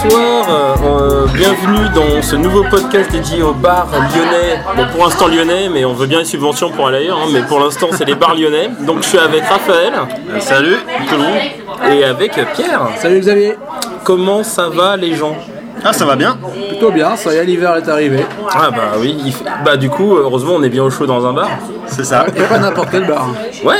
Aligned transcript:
Bonsoir, 0.00 0.46
euh, 0.48 0.74
euh, 0.84 1.26
bienvenue 1.34 1.88
dans 1.94 2.22
ce 2.22 2.34
nouveau 2.34 2.64
podcast 2.64 3.12
dédié 3.12 3.42
aux 3.42 3.52
bars 3.52 3.86
lyonnais. 3.92 4.58
Bon, 4.74 4.86
pour 4.90 5.04
l'instant 5.04 5.28
lyonnais, 5.28 5.68
mais 5.68 5.84
on 5.84 5.92
veut 5.92 6.06
bien 6.06 6.20
une 6.20 6.24
subvention 6.24 6.70
pour 6.70 6.86
aller 6.86 6.96
ailleurs, 6.98 7.18
hein, 7.18 7.28
mais 7.30 7.42
pour 7.42 7.60
l'instant 7.60 7.88
c'est 7.92 8.06
les 8.06 8.14
bars 8.14 8.34
lyonnais. 8.34 8.70
Donc 8.86 9.02
je 9.02 9.08
suis 9.10 9.18
avec 9.18 9.44
Raphaël 9.44 9.92
Euh, 10.30 10.40
salut 10.40 10.76
tout 11.08 11.14
le 11.16 11.22
monde. 11.22 11.92
et 11.92 12.04
avec 12.04 12.32
Pierre. 12.54 12.88
Salut 12.96 13.20
Xavier 13.20 13.56
Comment 14.02 14.42
ça 14.42 14.70
va 14.70 14.96
les 14.96 15.14
gens? 15.14 15.36
Ah 15.84 15.92
ça 15.92 16.04
va 16.04 16.16
bien 16.16 16.36
Plutôt 16.68 16.90
bien, 16.92 17.16
ça 17.16 17.32
y 17.32 17.36
est, 17.36 17.44
l'hiver 17.44 17.76
est 17.76 17.88
arrivé. 17.88 18.24
Ah 18.52 18.70
bah 18.70 18.92
oui, 19.00 19.16
il 19.24 19.32
fait- 19.32 19.44
bah 19.64 19.76
du 19.76 19.88
coup, 19.90 20.14
heureusement 20.16 20.54
on 20.56 20.62
est 20.62 20.68
bien 20.68 20.84
au 20.84 20.90
chaud 20.90 21.06
dans 21.06 21.24
un 21.26 21.32
bar. 21.32 21.48
C'est 21.86 22.04
ça. 22.04 22.24
Et 22.34 22.42
pas 22.42 22.58
n'importe 22.58 22.88
quel 22.90 23.06
bar. 23.06 23.28
Ouais, 23.64 23.76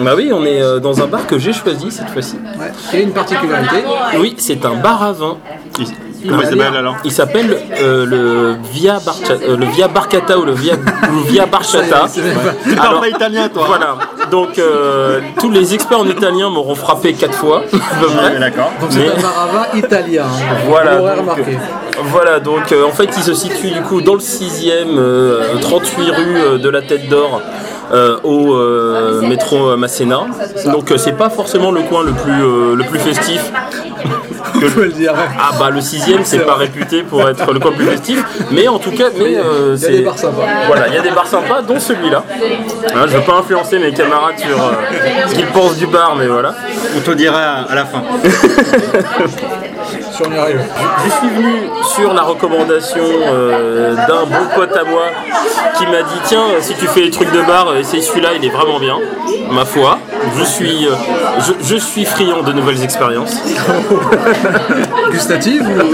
bah 0.00 0.12
oui, 0.16 0.30
on 0.32 0.44
est 0.44 0.60
euh, 0.62 0.78
dans 0.78 1.00
un 1.02 1.06
bar 1.06 1.26
que 1.26 1.38
j'ai 1.38 1.52
choisi 1.52 1.90
cette 1.90 2.10
fois-ci. 2.10 2.36
Ouais. 2.58 2.70
Qui 2.90 2.96
a 2.96 3.00
une 3.00 3.12
particularité? 3.12 3.76
Oui, 4.18 4.34
c'est 4.38 4.64
un 4.64 4.74
bar 4.74 5.02
à 5.02 5.12
vin. 5.12 5.36
Il- 5.78 5.86
Comment 6.28 6.42
il 6.42 6.48
s'appelle 6.48 6.76
alors 6.76 6.96
Il 7.04 7.12
s'appelle 7.12 7.58
euh, 7.80 8.06
le 8.06 8.56
Via 8.72 8.98
euh, 9.30 9.56
le 9.56 9.66
Via 9.66 9.88
Barcata 9.88 10.38
ou 10.38 10.44
le 10.44 10.52
Via, 10.52 10.74
ou 10.74 11.16
le 11.16 11.22
Via 11.30 11.46
Barchata. 11.46 12.06
Tu 12.64 12.74
parles 12.76 13.00
pas 13.00 13.08
italien 13.08 13.48
toi 13.48 13.64
Voilà, 13.66 13.96
donc 14.30 14.58
euh, 14.58 15.20
tous 15.40 15.50
les 15.50 15.74
experts 15.74 16.00
en 16.00 16.06
italien 16.06 16.50
m'auront 16.50 16.74
frappé 16.74 17.12
quatre 17.14 17.34
fois, 17.34 17.62
D'accord. 18.40 18.72
Donc 18.80 18.90
c'est 18.90 19.08
un 19.08 19.46
vin 19.52 19.66
italien. 19.74 20.24
Voilà, 20.68 20.96
donc, 20.96 21.38
voilà, 22.04 22.40
donc 22.40 22.72
euh, 22.72 22.84
en 22.86 22.92
fait 22.92 23.08
il 23.16 23.22
se 23.22 23.34
situe 23.34 23.70
du 23.70 23.80
coup 23.82 24.00
dans 24.00 24.14
le 24.14 24.20
6ème, 24.20 25.60
38 25.60 26.10
rue 26.10 26.36
euh, 26.36 26.58
de 26.58 26.68
la 26.68 26.82
Tête 26.82 27.08
d'Or. 27.08 27.40
euh, 27.92 28.16
au 28.24 28.54
euh, 28.56 29.22
métro 29.22 29.76
Masséna. 29.76 30.26
Donc 30.72 30.90
euh, 30.90 30.96
c'est 30.96 31.12
pas 31.12 31.30
forcément 31.30 31.70
le 31.70 31.82
coin 31.82 32.02
le 32.02 32.12
plus, 32.12 32.42
euh, 32.42 32.74
le 32.74 32.82
plus 32.84 32.98
festif. 32.98 33.52
Le 34.76 34.88
dire. 34.88 35.14
Ah 35.16 35.52
bah 35.58 35.70
le 35.70 35.80
6ème 35.80 36.20
c'est 36.24 36.44
pas 36.44 36.54
réputé 36.54 37.02
pour 37.02 37.28
être 37.28 37.52
le 37.52 37.60
festif, 37.84 38.24
mais 38.50 38.68
en 38.68 38.78
tout 38.78 38.90
cas, 38.90 39.08
mais 39.16 39.36
euh, 39.36 39.76
Il 39.76 39.82
y 39.82 39.84
a 39.84 39.88
c'est 39.88 39.92
des 39.92 40.02
bars 40.02 40.18
sympas. 40.18 40.46
Voilà, 40.66 40.88
il 40.88 40.94
y 40.94 40.98
a 40.98 41.02
des 41.02 41.10
bars 41.10 41.26
sympas, 41.26 41.62
dont 41.62 41.78
celui-là. 41.78 42.24
Hein, 42.94 43.04
je 43.06 43.16
veux 43.16 43.22
pas 43.22 43.34
influencer 43.34 43.78
mes 43.78 43.92
camarades 43.92 44.38
sur 44.38 44.56
euh, 44.56 44.72
ce 45.28 45.34
qu'ils 45.34 45.46
pensent 45.46 45.76
du 45.76 45.86
bar, 45.86 46.14
mais 46.16 46.26
voilà. 46.26 46.54
On 46.96 47.00
te 47.00 47.10
dira 47.12 47.64
à, 47.68 47.74
la 47.74 47.84
fin. 47.84 48.02
Je 49.88 51.10
suis 51.10 51.28
venu 51.28 51.68
sur 51.94 52.14
la 52.14 52.22
recommandation 52.22 53.02
euh, 53.02 53.94
d'un 53.94 54.24
bon 54.24 54.46
pote 54.54 54.74
à 54.76 54.84
moi 54.84 55.04
qui 55.76 55.86
m'a 55.86 56.02
dit 56.02 56.20
tiens 56.24 56.44
si 56.60 56.74
tu 56.74 56.86
fais 56.86 57.00
les 57.00 57.10
trucs 57.10 57.30
de 57.32 57.42
bar 57.42 57.76
essaye 57.76 58.02
celui-là 58.02 58.30
il 58.34 58.44
est 58.44 58.50
vraiment 58.50 58.80
bien 58.80 58.96
ma 59.50 59.64
foi 59.64 59.98
je 60.38 60.44
suis 60.44 60.86
euh, 60.86 60.94
je, 61.40 61.52
je 61.62 61.76
suis 61.76 62.04
friand 62.04 62.42
de 62.42 62.52
nouvelles 62.52 62.82
expériences. 62.82 63.36
Gustative 65.10 65.62
ou... 65.68 65.92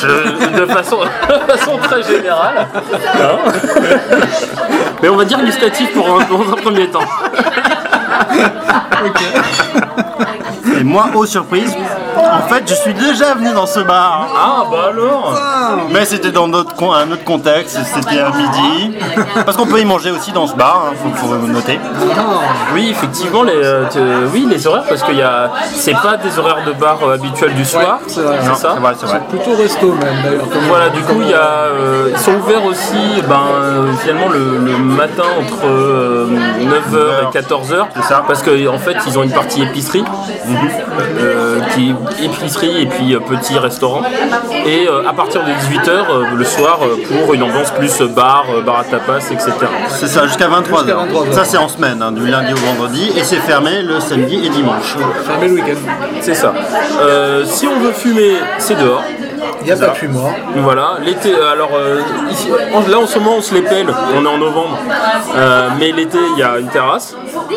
Je- 0.00 0.60
de 0.60 0.66
façon 0.66 0.98
de 1.00 1.52
façon 1.52 1.78
très 1.78 2.02
générale. 2.02 2.66
Hein. 2.74 3.38
mais 5.02 5.08
on 5.08 5.16
va 5.16 5.24
dire 5.24 5.42
gustatif 5.44 5.92
pour 5.92 6.08
un, 6.08 6.20
un 6.22 6.56
premier 6.56 6.88
temps 6.88 7.00
Et 10.80 10.84
moi, 10.84 11.04
aux 11.14 11.26
surprises, 11.26 11.76
en 12.16 12.48
fait, 12.48 12.62
je 12.66 12.74
suis 12.74 12.94
déjà 12.94 13.34
venu 13.34 13.52
dans 13.52 13.66
ce 13.66 13.80
bar. 13.80 14.28
ah 14.34 14.64
bah 14.70 14.76
alors 14.90 15.38
Mais 15.90 16.06
c'était 16.06 16.30
dans 16.30 16.48
notre 16.48 16.74
con- 16.74 16.92
un 16.94 17.10
autre 17.12 17.24
contexte, 17.24 17.78
c'était 17.84 18.18
à 18.20 18.30
midi. 18.30 18.96
Parce 19.44 19.58
qu'on 19.58 19.66
peut 19.66 19.78
y 19.80 19.84
manger 19.84 20.10
aussi 20.10 20.32
dans 20.32 20.46
ce 20.46 20.54
bar, 20.54 20.86
hein, 20.90 20.94
faut, 21.16 21.26
faut 21.26 21.34
noter. 21.46 21.78
Oui, 22.72 22.88
effectivement, 22.90 23.42
les, 23.42 23.52
euh, 23.62 23.84
oui, 24.32 24.46
les 24.48 24.66
horaires, 24.66 24.84
parce 24.88 25.02
qu'il 25.02 25.16
y 25.18 25.22
a, 25.22 25.50
c'est 25.74 25.92
pas 25.92 26.16
des 26.16 26.38
horaires 26.38 26.64
de 26.66 26.72
bar 26.72 26.98
euh, 27.06 27.14
habituels 27.14 27.54
du 27.54 27.64
soir, 27.66 27.98
c'est 28.06 28.22
vrai. 28.22 28.38
ça. 28.54 28.72
C'est 28.74 28.80
vrai, 28.80 28.92
c'est 28.98 29.06
vrai. 29.06 29.20
Plutôt 29.28 29.54
resto 29.56 29.86
même 29.92 30.22
d'ailleurs. 30.24 30.48
comme- 30.48 30.62
Voilà, 30.68 30.88
du 30.88 31.00
coup, 31.02 31.20
il 31.20 31.28
y 31.28 31.34
a, 31.34 31.36
euh, 31.38 32.08
ils 32.12 32.18
sont 32.18 32.32
ouverts 32.36 32.64
aussi, 32.64 33.20
ben, 33.28 33.40
euh, 33.52 33.92
finalement, 34.00 34.28
le, 34.30 34.56
le 34.64 34.78
matin 34.78 35.24
entre 35.38 35.66
9h 35.66 37.28
et 37.28 37.38
14h, 37.38 37.86
C'est 37.96 38.02
ça. 38.04 38.24
parce 38.26 38.42
qu'en 38.42 38.74
en 38.74 38.78
fait, 38.78 38.96
ils 39.06 39.18
ont 39.18 39.22
une 39.22 39.32
partie 39.32 39.62
épicerie, 39.62 40.04
euh, 40.04 40.52
qui 41.74 41.90
est 41.90 42.24
épicerie 42.24 42.82
et 42.82 42.86
puis 42.86 43.14
euh, 43.14 43.20
petit 43.20 43.58
restaurant, 43.58 44.02
et 44.66 44.88
euh, 44.88 45.08
à 45.08 45.12
partir 45.12 45.42
de 45.42 45.50
18h 45.50 46.34
le 46.34 46.44
soir 46.44 46.80
euh, 46.82 46.96
pour 47.08 47.34
une 47.34 47.42
ambiance 47.42 47.70
plus 47.70 48.00
bar, 48.02 48.46
euh, 48.50 48.62
bar 48.62 48.80
à 48.80 48.84
tapas, 48.84 49.30
etc. 49.30 49.52
C'est 49.88 50.08
ça, 50.08 50.26
jusqu'à 50.26 50.48
23h. 50.48 50.84
Jusqu'à 50.84 50.94
23h. 50.94 51.32
Ça, 51.32 51.44
c'est 51.44 51.58
en 51.58 51.68
semaine, 51.68 52.02
hein, 52.02 52.12
du 52.12 52.26
lundi 52.26 52.52
au 52.52 52.56
vendredi. 52.56 53.10
Et 53.16 53.24
c'est 53.24 53.36
fermé 53.36 53.82
le 53.82 54.00
samedi 54.00 54.44
et 54.44 54.48
dimanche. 54.48 54.96
Fermé 55.26 55.48
le 55.48 55.54
week-end. 55.54 55.92
C'est 56.20 56.34
ça. 56.34 56.52
Euh, 57.00 57.44
si 57.44 57.66
on 57.66 57.78
veut 57.80 57.92
fumer, 57.92 58.36
c'est 58.58 58.78
dehors. 58.78 59.02
Il 59.62 59.66
n'y 59.66 59.72
a 59.72 59.76
pas 59.76 59.88
de 59.92 59.96
fumoir. 59.96 60.32
Voilà, 60.56 60.94
l'été, 61.04 61.34
euh, 61.34 61.52
alors 61.52 61.70
euh, 61.74 62.00
ici, 62.30 62.48
en- 62.74 62.88
là 62.90 62.98
en 62.98 63.06
ce 63.06 63.18
moment 63.18 63.36
on 63.38 63.42
se 63.42 63.54
les 63.54 63.62
pèle, 63.62 63.86
on 64.16 64.24
est 64.24 64.28
en 64.28 64.38
novembre, 64.38 64.78
Euh, 65.36 65.68
mais 65.78 65.92
l'été 65.92 66.18
il 66.34 66.38
y 66.38 66.42
a 66.42 66.58
une 66.58 66.68
terrasse, 66.68 67.14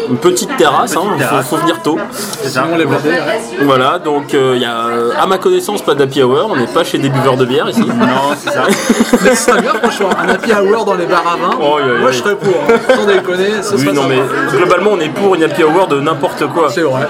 une 0.10 0.18
petite 0.18 0.56
terrasse, 0.58 0.96
il 1.12 1.18
terrasse. 1.18 1.48
faut, 1.48 1.56
venir 1.58 1.82
tôt. 1.82 1.98
C'est 2.12 2.50
ça. 2.50 2.66
On 2.72 2.78
les 2.78 2.86
blindés, 2.86 3.10
ouais. 3.10 3.42
Voilà, 3.62 4.00
donc 4.00 4.34
euh, 4.34 4.54
il 4.56 4.62
y 4.62 4.66
a, 4.66 4.86
euh, 4.88 5.12
à 5.20 5.26
ma 5.26 5.38
connaissance, 5.38 5.82
pas 5.82 5.96
d'happy 5.96 6.22
hour, 6.24 6.50
on 6.52 6.56
n'est 6.56 6.68
pas 6.68 6.84
chez 6.84 6.98
des 6.98 7.10
buveurs 7.10 7.38
de 7.38 7.46
bière 7.46 7.70
ici. 7.70 7.82
Non, 7.86 8.36
c'est 8.38 8.52
ça. 8.52 8.64
Mais 9.24 9.36
ce 9.36 9.46
serait 9.52 9.62
bien 9.62 9.74
franchement, 9.82 10.10
un 10.22 10.30
happy 10.30 10.52
hour 10.54 10.86
dans 10.86 10.94
les 10.96 11.06
bars 11.06 11.24
à 11.26 11.38
vin. 11.38 11.58
Oh, 11.62 11.76
oui, 11.78 11.82
oui, 11.86 12.00
Moi 12.00 12.10
oui. 12.10 12.14
je 12.14 12.20
serais 12.24 12.36
pour. 12.36 12.54
hein. 12.54 12.96
Sans 12.96 13.06
déconner, 13.06 13.62
ce 13.64 13.74
Oui, 13.76 13.82
serait 13.82 13.94
non 13.94 14.04
sympa. 14.04 14.14
mais 14.52 14.58
globalement 14.58 14.92
on 14.94 15.00
est 15.00 15.10
pour 15.10 15.36
une 15.36 15.44
happy 15.44 15.64
hour 15.64 15.88
de 15.88 16.00
n'importe 16.00 16.46
quoi. 16.48 16.70
C'est 16.70 16.82
vrai. 16.82 17.08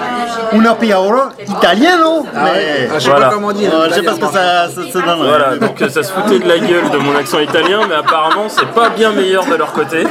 Un 0.52 0.64
happy 0.64 0.92
hour 0.94 1.14
italiano 1.46 2.26
Ah 2.34 2.44
ouais. 2.44 2.50
mais... 2.54 2.88
Ah, 2.90 2.98
je 2.98 3.04
sais 3.04 3.10
Voilà. 3.10 3.26
pas 3.28 3.34
comment 3.34 3.52
dire. 3.52 3.70
Euh, 3.74 3.86
je 3.88 3.94
sais 3.94 4.02
pas 4.02 4.14
ce 4.14 4.20
que 4.20 4.26
ça, 4.26 4.68
ça, 4.68 4.80
Voilà, 4.92 5.56
donc 5.56 5.80
euh, 5.82 5.88
ça 5.88 6.02
se 6.02 6.12
foutait 6.12 6.38
de 6.38 6.48
la 6.48 6.58
gueule 6.58 6.90
de 6.90 6.98
mon 6.98 7.16
accent 7.16 7.38
italien, 7.40 7.80
mais 7.88 7.94
apparemment 7.94 8.46
c'est 8.48 8.68
pas 8.68 8.88
bien 8.90 9.12
meilleur 9.12 9.44
de 9.46 9.54
leur 9.54 9.72
côté. 9.72 10.04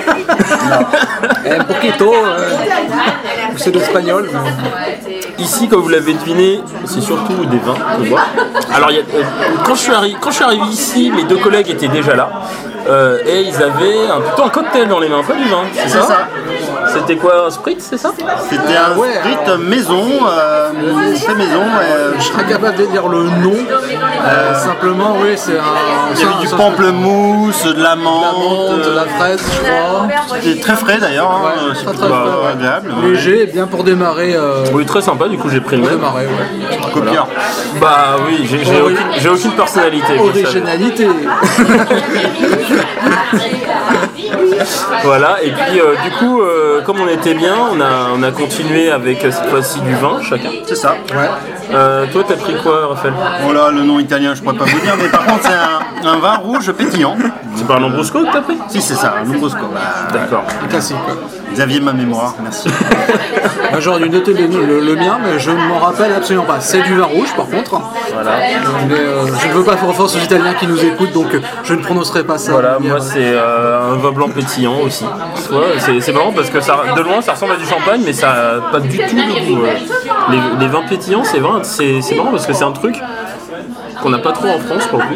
Un 1.49 1.63
poquito. 1.63 2.13
euh, 2.13 2.49
C'est 3.57 3.71
de 3.71 3.79
l'espagnol. 3.79 4.29
Ici, 5.39 5.67
comme 5.67 5.81
vous 5.81 5.89
l'avez 5.89 6.13
deviné, 6.13 6.61
c'est 6.85 7.01
surtout 7.01 7.45
des 7.45 7.57
vins 7.57 7.73
qu'on 7.95 8.03
voit. 8.03 8.21
Alors, 8.73 8.91
il 8.91 8.97
y 8.97 8.99
a- 8.99 9.03
euh, 9.03 9.23
quand, 9.65 9.75
je 9.75 9.79
suis 9.81 9.91
arri- 9.91 10.15
quand 10.19 10.29
je 10.31 10.35
suis 10.35 10.43
arrivé 10.45 10.65
ici, 10.71 11.11
mes 11.15 11.23
deux 11.23 11.37
collègues 11.37 11.69
étaient 11.69 11.87
déjà 11.87 12.15
là. 12.15 12.29
euh, 12.87 13.17
et 13.25 13.41
ils 13.41 13.55
avaient 13.55 14.07
un, 14.13 14.19
plutôt 14.21 14.43
un 14.43 14.49
cocktail 14.49 14.87
dans 14.87 14.99
les 14.99 15.07
mains, 15.09 15.23
pas 15.23 15.33
du 15.35 15.47
vin, 15.47 15.63
c'est 15.73 15.87
ça, 15.89 16.01
C'est 16.01 16.07
ça. 16.07 16.27
C'était 16.93 17.15
quoi, 17.15 17.47
un 17.47 17.49
spritz, 17.49 17.85
c'est 17.89 17.97
ça 17.97 18.11
C'était 18.49 18.75
un 18.77 18.97
Ouais. 18.97 19.15
sprit 19.15 19.57
maison, 19.59 20.05
euh, 20.27 20.69
fait 21.15 21.35
maison. 21.35 21.61
euh, 21.81 22.13
Je 22.17 22.23
serais 22.23 22.43
capable 22.45 22.77
de 22.77 22.85
dire 22.85 23.07
le 23.07 23.23
nom. 23.23 23.53
Euh, 23.53 24.53
simplement, 24.55 25.15
oui, 25.21 25.33
c'est 25.35 25.57
un. 25.57 25.63
il 26.15 26.19
y 26.19 26.23
avait 26.23 26.45
du 26.45 26.47
pamplemousse, 26.55 27.63
de 27.65 27.81
la 27.81 27.95
menthe. 27.95 28.85
de 28.85 28.91
la 28.95 29.05
fraise, 29.05 29.41
je 29.51 29.59
crois. 29.71 30.07
C'était 30.41 30.59
très 30.61 30.75
frais 30.75 30.97
d'ailleurs. 30.99 31.31
hein, 31.31 31.41
Ouais, 31.45 31.73
c'est 31.75 31.83
très, 31.85 31.93
très 31.93 32.05
euh, 32.05 32.09
frais, 32.09 32.45
ouais. 32.45 32.51
agréable. 32.53 32.93
ouais. 33.03 33.09
Léger, 33.11 33.45
bien 33.47 33.67
pour 33.67 33.83
démarrer. 33.83 34.33
euh, 34.35 34.63
Oui, 34.73 34.85
très 34.85 35.01
sympa, 35.01 35.27
du 35.27 35.37
coup 35.37 35.49
j'ai 35.49 35.61
pris 35.61 35.77
le 35.77 35.81
pour 35.83 35.91
même. 35.91 35.99
démarrer, 35.99 36.25
ouais. 36.27 36.91
Copieur. 36.93 37.27
Bah 37.81 38.17
oui, 38.27 38.45
j'ai 38.49 38.59
Ori- 38.81 38.93
aucune, 38.93 38.97
j'ai 39.19 39.29
aucune 39.29 39.51
personnalité. 39.51 40.19
Originalité. 40.19 41.07
Voilà, 45.03 45.43
et 45.43 45.51
puis 45.51 45.79
euh, 45.79 45.95
du 46.03 46.11
coup, 46.11 46.41
euh, 46.41 46.81
comme 46.83 46.99
on 46.99 47.07
était 47.07 47.33
bien, 47.33 47.55
on 47.71 47.79
a, 47.81 48.09
on 48.15 48.21
a 48.23 48.31
continué 48.31 48.89
avec 48.89 49.21
cette 49.21 49.45
fois-ci 49.49 49.79
du 49.81 49.93
vin 49.95 50.21
chacun. 50.21 50.51
C'est 50.65 50.75
ça. 50.75 50.95
Ouais. 51.15 51.29
Euh, 51.73 52.05
toi, 52.11 52.23
t'as 52.27 52.35
pris 52.35 52.55
quoi, 52.61 52.87
Raphaël 52.89 53.13
Oh 53.47 53.53
là, 53.53 53.71
le 53.71 53.81
nom 53.81 53.99
italien, 53.99 54.33
je 54.35 54.41
pourrais 54.41 54.55
pas 54.57 54.65
vous 54.65 54.79
dire, 54.79 54.93
mais 54.97 55.07
par 55.09 55.25
contre, 55.25 55.41
c'est 55.43 56.07
un, 56.07 56.09
un 56.11 56.17
vin 56.17 56.35
rouge 56.37 56.71
pétillant. 56.73 57.15
C'est 57.55 57.67
pas 57.67 57.75
un 57.75 57.79
Lambrusco 57.79 58.19
que 58.23 58.31
t'as 58.31 58.41
pris 58.41 58.57
Si, 58.67 58.81
c'est 58.81 58.95
ça, 58.95 59.15
un 59.21 59.31
Lambrusco. 59.31 59.59
Bah, 59.73 59.79
D'accord. 60.13 60.43
Classique. 60.69 60.97
Xavier, 61.53 61.79
ma 61.81 61.93
mémoire, 61.93 62.33
merci. 62.41 62.67
J'aurais 63.79 64.01
dû 64.01 64.09
noter 64.09 64.33
le, 64.33 64.47
le- 64.47 64.79
le 64.79 64.95
mien, 64.95 65.19
mais 65.23 65.39
je 65.39 65.51
ne 65.51 65.57
m'en 65.67 65.77
rappelle 65.79 66.11
absolument 66.13 66.45
pas. 66.45 66.59
C'est 66.59 66.81
du 66.81 66.95
vin 66.95 67.05
rouge, 67.05 67.31
par 67.35 67.45
contre. 67.47 67.79
Voilà. 68.11 68.31
Mais 68.87 68.95
euh, 68.99 69.25
je 69.27 69.47
ne 69.47 69.53
veux 69.53 69.63
pas 69.63 69.77
faire 69.77 69.89
offense 69.89 70.15
aux 70.15 70.19
Italiens 70.19 70.53
qui 70.55 70.65
nous 70.67 70.83
écoutent, 70.83 71.11
donc 71.11 71.33
euh, 71.33 71.41
je 71.63 71.73
ne 71.75 71.81
prononcerai 71.83 72.23
pas 72.23 72.37
ça. 72.39 72.51
Voilà, 72.53 72.77
moi 72.79 72.99
c'est 72.99 73.17
euh, 73.33 73.93
un 73.93 73.95
vin 73.97 74.11
blanc 74.11 74.29
pétillant 74.29 74.77
aussi. 74.83 75.05
Ouais, 75.51 75.75
c'est 75.77 75.99
c'est 76.01 76.11
marrant 76.11 76.31
parce 76.33 76.49
que 76.49 76.59
ça, 76.61 76.77
de 76.95 77.01
loin 77.01 77.21
ça 77.21 77.33
ressemble 77.33 77.53
à 77.53 77.55
du 77.57 77.65
champagne, 77.65 78.01
mais 78.05 78.13
ça 78.13 78.31
a 78.31 78.71
pas 78.71 78.79
du 78.79 78.89
tout 78.97 79.15
le 79.15 79.55
goût. 79.55 79.63
euh. 79.63 79.73
Les, 80.31 80.39
les 80.59 80.67
vins 80.67 80.83
pétillants, 80.87 81.23
c'est 81.23 81.39
vrai, 81.39 81.59
c'est 81.63 82.01
c'est 82.01 82.15
marrant 82.15 82.31
parce 82.31 82.45
que 82.47 82.53
c'est 82.53 82.63
un 82.63 82.71
truc. 82.71 82.95
qu'on 84.01 84.09
n'a 84.09 84.17
pas 84.19 84.31
trop 84.33 84.47
en 84.47 84.59
France 84.59 84.87
pour 84.87 84.99
le 84.99 85.05
coup. 85.05 85.13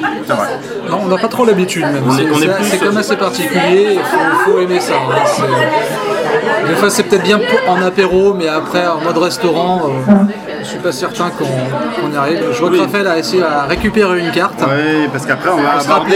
Non, 0.89 0.99
on 1.03 1.07
n'a 1.07 1.17
pas 1.17 1.27
trop 1.27 1.43
l'habitude 1.45 1.83
même. 1.83 2.03
On 2.07 2.17
est- 2.17 2.63
C'est- 2.63 2.77
comme 2.77 2.95
assez 2.97 3.15
particulier, 3.17 3.93
il 3.95 3.99
faut, 3.99 4.51
faut 4.51 4.59
aimer 4.59 4.79
ça. 4.79 4.93
hein. 4.95 5.15
C'est- 5.25 6.67
Des 6.69 6.75
fois 6.75 6.89
c'est 6.89 7.03
peut-être 7.03 7.23
bien 7.23 7.39
pour- 7.39 7.73
en 7.73 7.81
apéro, 7.81 8.33
mais 8.33 8.47
après 8.47 8.85
en 8.87 8.99
mode 9.01 9.17
restaurant, 9.17 9.81
euh, 9.87 10.13
suis 10.67 10.79
pas 10.79 10.91
certain 10.91 11.29
qu'on 11.29 12.11
y 12.11 12.15
arrive. 12.17 12.39
Je 12.51 12.59
vois 12.59 12.69
que. 12.69 12.77
Raphaël 12.81 13.07
a 13.07 13.17
essayé 13.17 13.43
à 13.43 13.63
récupérer 13.63 14.19
une 14.19 14.31
carte. 14.31 14.59
Oui, 14.61 15.07
parce 15.11 15.25
qu'après 15.25 15.49
on 15.49 15.57
va 15.61 15.79
se 15.79 15.89
rappeler, 15.89 16.15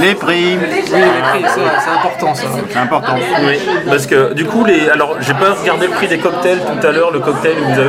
les 0.00 0.14
prix. 0.14 0.56
Oui, 0.60 0.82
les 0.92 1.42
prix, 1.42 1.50
c'est 1.54 1.90
important 1.90 2.34
ça. 2.34 2.46
C'est 2.70 2.78
important. 2.78 3.14
Oui, 3.46 3.58
parce 3.88 4.06
que 4.06 4.32
du 4.34 4.44
coup, 4.44 4.64
les... 4.64 4.88
alors 4.88 5.16
j'ai 5.20 5.34
pas 5.34 5.54
regardé 5.60 5.86
le 5.86 5.92
prix 5.92 6.08
des 6.08 6.18
cocktails 6.18 6.58
tout 6.60 6.86
à 6.86 6.92
l'heure. 6.92 7.10
Le 7.12 7.20
cocktail, 7.20 7.56
vous 7.58 7.78
avez. 7.78 7.88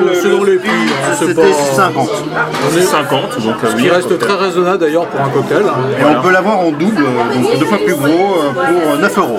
Le 0.00 0.14
selon 0.14 0.44
les 0.44 0.56
prix, 0.56 0.68
hein, 0.70 1.14
c'est 1.18 1.26
c'était 1.26 1.40
pas- 1.42 1.52
50. 1.76 2.08
C'est 2.70 2.80
50, 2.82 3.20
donc 3.44 3.54
euh, 3.62 3.68
oui. 3.76 3.82
Il 3.84 3.90
reste 3.90 4.08
cocktail. 4.08 4.28
très 4.28 4.44
raisonnable 4.44 4.78
d'ailleurs 4.78 5.06
pour 5.06 5.20
un 5.20 5.28
cocktail. 5.28 5.62
hein. 5.68 6.14
On 6.18 6.22
peut 6.22 6.32
l'avoir 6.32 6.58
en 6.60 6.70
double, 6.72 7.04
donc 7.04 7.58
deux 7.58 7.64
fois 7.64 7.78
plus 7.78 7.94
gros, 7.94 8.08
euh, 8.08 8.52
pour 8.52 8.98
9 8.98 9.18
euros. 9.18 9.38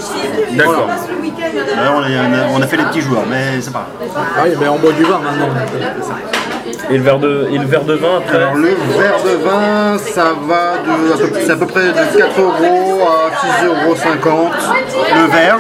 D'accord. 0.54 0.88
On, 1.57 2.02
a, 2.02 2.48
on 2.57 2.62
a 2.62 2.68
fait 2.68 2.78
les 2.78 2.84
petits 2.86 3.02
joueurs, 3.02 3.25
mais 3.30 3.62
c'est 3.62 3.72
pas 3.72 3.88
grave. 4.00 4.25
Ah 4.38 4.42
oui, 4.46 4.56
mais 4.60 4.68
on 4.68 4.78
boit 4.80 4.92
du 4.94 5.04
vin 5.04 5.19
maintenant. 5.19 5.50
Et 6.92 6.98
le 6.98 7.04
verre 7.04 7.19
de, 7.19 7.48
et 7.51 7.57
le 7.57 7.66
verre 7.66 7.83
de 7.83 7.94
vin 7.94 8.18
après 8.18 8.38
Alors 8.38 8.56
le 8.56 8.69
verre 8.69 9.22
de 9.24 9.44
vin, 9.44 9.98
ça 9.98 10.33
va 10.48 10.74
de, 10.86 11.13
à 11.13 11.18
peu- 11.18 11.39
c'est 11.45 11.51
à 11.51 11.56
peu 11.56 11.66
près 11.66 11.88
de 11.88 12.18
4 12.18 12.39
euros 12.42 13.01
à 13.07 13.63
6,50 13.63 13.66
euros 14.27 14.50
le 15.16 15.31
verre. 15.31 15.57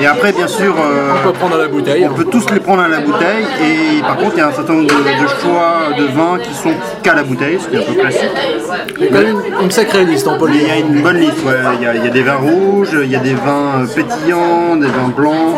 Et 0.00 0.06
après, 0.06 0.32
bien 0.32 0.46
sûr, 0.48 0.74
euh, 0.78 1.10
On 1.24 1.26
peut 1.28 1.32
prendre 1.32 1.56
à 1.56 1.58
la 1.58 1.68
bouteille. 1.68 2.04
hein. 2.04 2.10
on 2.12 2.14
peut 2.14 2.24
tous 2.24 2.48
les 2.50 2.60
prendre 2.60 2.82
à 2.82 2.88
la 2.88 3.00
bouteille. 3.00 3.44
Et 3.62 4.00
par 4.02 4.16
contre, 4.16 4.32
il 4.34 4.38
y 4.38 4.42
a 4.42 4.48
un 4.48 4.52
certain 4.52 4.72
nombre 4.74 4.88
de, 4.88 4.94
de 5.22 5.28
choix 5.40 5.96
de 5.98 6.04
vins 6.16 6.38
qui 6.42 6.54
sont 6.54 6.72
qu'à 7.02 7.14
la 7.14 7.22
bouteille, 7.22 7.58
ce 7.60 7.68
qui 7.68 7.76
est 7.76 7.78
un 7.80 7.92
peu 7.92 8.00
classique. 8.00 8.30
Il 9.00 9.06
y 9.14 9.16
a 9.16 9.20
une, 9.22 9.42
une 9.62 9.70
sacrée 9.70 10.04
liste, 10.04 10.26
on 10.28 10.38
peut 10.38 10.46
le 10.46 10.52
Mais 10.52 10.58
il 10.62 10.68
y 10.68 10.70
a 10.70 10.76
une 10.78 11.02
bonne 11.02 11.16
liste, 11.18 11.44
ouais. 11.44 11.54
il, 11.80 11.82
y 11.84 11.86
a, 11.86 11.94
il 11.94 12.04
y 12.04 12.06
a 12.06 12.10
des 12.10 12.22
vins 12.22 12.36
rouges, 12.36 12.96
il 13.02 13.10
y 13.10 13.16
a 13.16 13.20
des 13.20 13.34
vins 13.34 13.82
euh, 13.82 13.86
pétillants, 13.86 14.76
des 14.76 14.86
vins 14.86 15.12
blancs, 15.16 15.56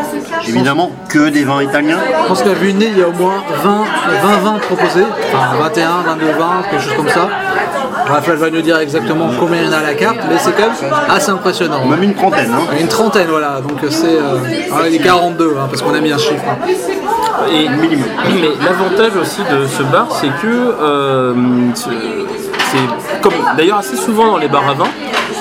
évidemment 0.49 0.91
que 1.09 1.29
des 1.29 1.45
vins 1.45 1.63
italiens. 1.63 1.99
Je 2.23 2.29
pense 2.29 2.43
qu'à 2.43 2.51
nez, 2.51 2.89
il 2.93 2.99
y 2.99 3.03
a 3.03 3.09
au 3.09 3.13
moins 3.13 3.43
20, 3.63 3.85
20 4.23 4.37
vins 4.45 4.59
proposés, 4.59 4.80
enfin 4.85 5.57
21, 5.63 5.91
22 6.07 6.27
vins, 6.33 6.63
quelque 6.71 6.83
chose 6.83 6.95
comme 6.97 7.09
ça. 7.09 7.29
Raphaël 8.07 8.39
va 8.39 8.51
nous 8.51 8.63
dire 8.63 8.79
exactement 8.79 9.31
combien 9.39 9.63
il 9.63 9.67
y 9.67 9.69
en 9.69 9.73
a 9.73 9.79
à 9.79 9.83
la 9.83 9.95
carte, 9.95 10.17
mais 10.29 10.37
c'est 10.39 10.53
quand 10.53 10.63
même 10.67 10.93
assez 11.09 11.31
impressionnant. 11.31 11.85
Même 11.87 12.03
une 12.03 12.15
trentaine. 12.15 12.51
Hein. 12.53 12.75
Une 12.81 12.89
trentaine, 12.89 13.27
voilà, 13.29 13.61
donc 13.61 13.79
c'est. 13.91 14.07
Euh, 14.17 14.39
ah, 14.73 14.89
il 14.89 14.95
est 14.97 14.99
42, 14.99 15.55
hein, 15.59 15.67
parce 15.71 15.83
qu'on 15.83 15.95
a 15.95 16.01
mis 16.01 16.11
un 16.13 16.19
chiffre. 16.19 16.43
hein. 16.49 16.67
Et, 17.53 17.69
mais 17.69 18.51
l'avantage 18.65 19.17
aussi 19.21 19.41
de 19.43 19.67
ce 19.67 19.83
bar, 19.85 20.09
c'est 20.11 20.29
que 20.43 20.47
euh, 20.81 21.35
ce- 21.75 21.89
c'est 22.71 23.21
comme 23.23 23.33
d'ailleurs 23.57 23.79
assez 23.79 23.97
souvent 23.97 24.27
dans 24.33 24.37
les 24.39 24.49
bars 24.49 24.69
à 24.69 24.75
vin, 24.75 24.85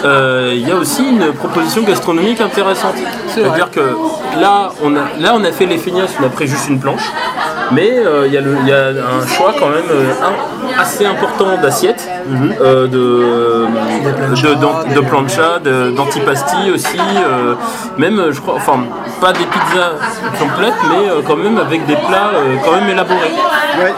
euh, 0.06 0.54
il 0.56 0.68
y 0.68 0.72
a 0.72 0.76
aussi 0.76 1.04
une 1.10 1.34
proposition 1.34 1.82
gastronomique 1.84 2.40
intéressante. 2.42 2.96
C'est 3.28 3.42
vrai. 3.42 3.50
C'est-à-dire 3.50 3.72
que 3.72 4.40
là, 4.40 4.70
on 4.84 4.96
a 4.96 5.02
là 5.20 5.34
on 5.36 5.44
a 5.44 5.52
fait 5.52 5.66
les 5.66 5.78
feignasses, 5.78 6.12
on 6.22 6.26
a 6.26 6.30
pris 6.30 6.48
juste 6.48 6.70
une 6.70 6.80
planche, 6.80 7.12
mais 7.72 7.92
euh, 8.06 8.26
il 8.28 8.34
y, 8.34 8.38
a 8.38 8.42
y 8.42 8.72
un 8.72 9.28
choix 9.28 9.54
quand 9.60 9.70
même 9.70 9.84
euh, 9.92 10.12
un- 10.24 10.82
assez 10.82 11.06
important 11.06 11.58
d'assiettes, 11.62 12.08
euh, 12.62 12.88
de, 12.88 13.66
de, 14.96 15.02
plancha, 15.02 15.60
de- 15.64 15.92
d'antipasti 15.92 16.72
aussi, 16.74 16.98
euh, 17.00 17.56
même 17.98 18.28
je 18.32 18.40
crois, 18.42 18.56
enfin 18.56 18.80
pas 19.22 19.34
des 19.34 19.46
pizzas 19.46 19.94
complètes, 20.40 20.74
mais 20.90 21.10
euh, 21.10 21.22
quand 21.28 21.36
même 21.36 21.58
avec 21.58 21.86
des 21.86 21.96
plats 21.96 22.32
euh, 22.36 22.56
quand 22.64 22.72
même 22.72 22.90
élaborés, 22.90 23.34
Ouais. 23.80 23.94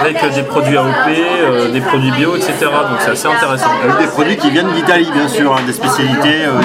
avec 0.00 0.22
euh, 0.22 0.28
des 0.30 0.42
produits 0.42 0.76
AOP, 0.76 0.86
euh, 1.08 1.72
des 1.72 1.80
produits 1.80 2.10
bio, 2.12 2.36
etc. 2.36 2.52
Donc 2.60 2.98
c'est 3.00 3.10
assez 3.10 3.26
intéressant. 3.26 3.70
Avec 3.82 3.98
des 3.98 4.06
produits 4.06 4.36
qui 4.36 4.50
viennent 4.50 4.70
d'Italie, 4.72 5.10
bien 5.12 5.26
sûr, 5.26 5.52
hein, 5.52 5.60
des 5.66 5.72
spécialités 5.72 6.44
euh, 6.44 6.60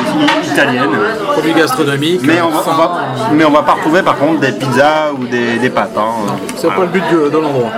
italiennes. 0.52 0.92
Produits 1.32 1.54
gastronomiques. 1.54 2.22
Mais 2.24 2.40
on, 2.42 2.50
va, 2.50 2.62
on 2.68 2.74
va- 2.74 2.92
mais 3.34 3.46
on 3.46 3.52
va 3.52 3.64
pas 3.64 3.74
retrouver 3.74 4.04
par 4.04 4.18
contre 4.18 4.42
des 4.42 4.52
pizzas 4.52 5.12
ou 5.20 5.26
des, 5.26 5.58
des 5.58 5.70
pâtes. 5.70 5.98
hein. 5.98 6.36
C'est 6.56 6.68
pas 6.68 6.82
le 6.82 6.88
but 6.88 7.04
de, 7.12 7.30
de 7.30 7.38
l'endroit. 7.38 7.70